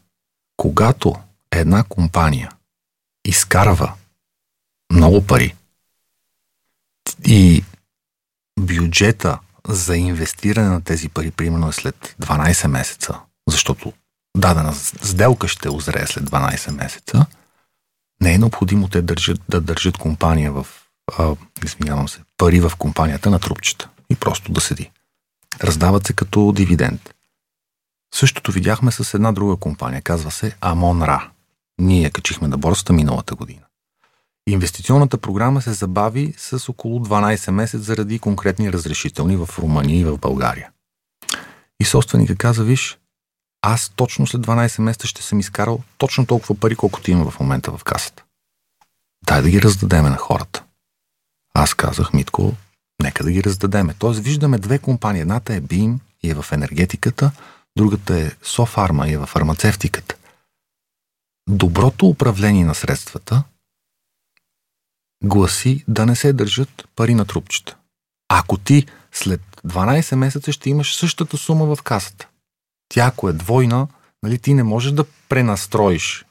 когато 0.58 1.16
една 1.52 1.84
компания 1.84 2.52
изкарва 3.26 3.94
много 4.92 5.28
пари 5.28 5.56
и 7.28 7.64
бюджета 8.64 9.40
за 9.68 9.98
инвестиране 9.98 10.70
на 10.70 10.82
тези 10.82 11.10
пари, 11.10 11.32
примерно 11.32 11.70
е 11.70 11.74
след 11.74 12.16
12 12.22 12.68
месеца, 12.68 13.20
защото 13.50 13.94
дадена 14.38 14.74
сделка 15.02 15.48
ще 15.48 15.70
озрее 15.70 16.08
след 16.08 16.24
12 16.24 16.72
месеца, 16.72 17.26
не 18.22 18.34
е 18.34 18.38
необходимо 18.38 18.88
те 18.88 19.02
държат, 19.02 19.42
да 19.50 19.62
държат 19.62 19.98
компания 19.98 20.52
в, 20.52 20.68
а, 21.18 21.36
извинявам 21.66 22.10
се, 22.10 22.20
пари 22.38 22.60
в 22.60 22.72
компанията 22.78 23.30
на 23.30 23.40
трупчета 23.40 23.90
и 24.10 24.16
просто 24.16 24.52
да 24.52 24.62
седи. 24.62 24.92
Раздават 25.64 26.08
се 26.08 26.14
като 26.14 26.52
дивиденд. 26.52 27.14
Същото 28.16 28.52
видяхме 28.52 28.92
с 28.92 29.14
една 29.14 29.32
друга 29.32 29.56
компания, 29.56 30.02
казва 30.02 30.32
се 30.32 30.56
Амон 30.62 31.04
Ра. 31.04 31.30
Ние 31.80 32.02
я 32.02 32.12
качихме 32.12 32.48
на 32.48 32.58
борсата 32.58 32.94
миналата 32.94 33.36
година. 33.36 33.62
Инвестиционната 34.48 35.18
програма 35.18 35.62
се 35.62 35.74
забави 35.74 36.34
с 36.38 36.70
около 36.70 37.00
12 37.00 37.52
месец 37.52 37.82
заради 37.82 38.20
конкретни 38.20 38.74
разрешителни 38.74 39.36
в 39.36 39.50
Румъния 39.60 40.00
и 40.00 40.06
в 40.06 40.18
България. 40.18 40.70
И 41.80 41.86
собственика 41.86 42.36
каза, 42.36 42.64
виж, 42.64 42.98
аз 43.62 43.90
точно 43.96 44.28
след 44.28 44.42
12 44.42 44.82
месеца 44.82 45.08
ще 45.08 45.24
съм 45.24 45.40
изкарал 45.40 45.80
точно 45.98 46.26
толкова 46.26 46.56
пари, 46.56 46.76
колкото 46.76 47.12
има 47.12 47.32
в 47.32 47.40
момента 47.40 47.78
в 47.78 47.84
касата. 47.84 48.24
Дай 49.26 49.42
да 49.42 49.50
ги 49.50 49.62
раздадеме 49.62 50.10
на 50.10 50.18
хората. 50.18 50.64
Аз 51.54 51.74
казах, 51.74 52.14
Митко, 52.14 52.54
нека 53.04 53.24
да 53.24 53.32
ги 53.32 53.44
раздадеме. 53.44 53.96
Тоест 54.00 54.20
виждаме 54.20 54.58
две 54.58 54.80
компании. 54.80 55.22
Едната 55.22 55.54
е 55.54 55.62
BIM 55.62 55.98
и 56.24 56.30
е 56.30 56.34
в 56.34 56.46
енергетиката, 56.52 57.32
другата 57.78 58.20
е 58.20 58.32
Софарма 58.44 59.08
и 59.08 59.14
е 59.14 59.18
в 59.18 59.26
фармацевтиката. 59.26 60.16
Доброто 61.50 62.08
управление 62.08 62.66
на 62.66 62.76
средствата 62.76 63.44
гласи 65.24 65.84
да 65.88 66.06
не 66.06 66.16
се 66.16 66.34
държат 66.34 66.88
пари 66.96 67.16
на 67.16 67.26
трупчета. 67.26 67.76
Ако 68.30 68.58
ти 68.58 68.86
след 69.12 69.42
12 69.68 70.16
месеца 70.16 70.52
ще 70.52 70.70
имаш 70.70 70.96
същата 70.96 71.38
сума 71.38 71.76
в 71.76 71.82
касата, 71.82 72.28
тя 72.90 73.06
ако 73.06 73.30
е 73.30 73.34
двойна, 73.34 73.88
нали, 74.24 74.40
ти 74.40 74.54
не 74.54 74.64
можеш 74.64 74.92
да 74.92 75.06
пренастроиш 75.30 76.26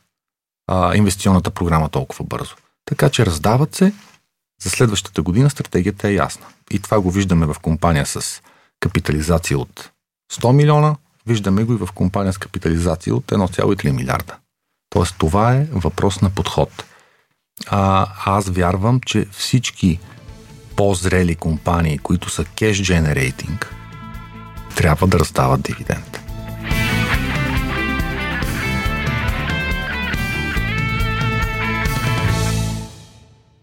а, 0.67 0.97
инвестиционната 0.97 1.51
програма 1.51 1.89
толкова 1.89 2.25
бързо. 2.25 2.55
Така 2.85 3.11
че 3.11 3.27
раздават 3.27 3.75
се, 3.75 3.93
за 4.63 4.71
следващата 4.71 5.23
година 5.23 5.51
стратегията 5.51 6.09
е 6.09 6.15
ясна. 6.15 6.47
И 6.71 6.79
това 6.79 7.01
го 7.01 7.11
виждаме 7.11 7.47
в 7.47 7.57
компания 7.63 8.07
с 8.07 8.43
капитализация 8.81 9.59
от 9.59 9.91
100 10.33 10.53
милиона, 10.53 10.97
виждаме 11.27 11.65
го 11.65 11.73
и 11.73 11.77
в 11.77 11.89
компания 11.95 12.33
с 12.33 12.39
капитализация 12.39 13.15
от 13.15 13.25
1,3 13.25 13.91
милиарда. 13.91 14.37
Тоест 14.91 15.15
това 15.19 15.55
е 15.55 15.65
въпрос 15.65 16.21
на 16.21 16.31
подход. 16.31 16.85
А, 17.67 18.07
аз 18.25 18.49
вярвам, 18.49 19.01
че 19.07 19.27
всички 19.31 19.99
по-зрели 20.77 21.35
компании, 21.35 21.99
които 21.99 22.31
са 22.31 22.45
cash 22.45 22.73
generating, 22.73 23.67
трябва 24.77 25.07
да 25.07 25.19
раздават 25.19 25.63
дивиденд. 25.63 26.22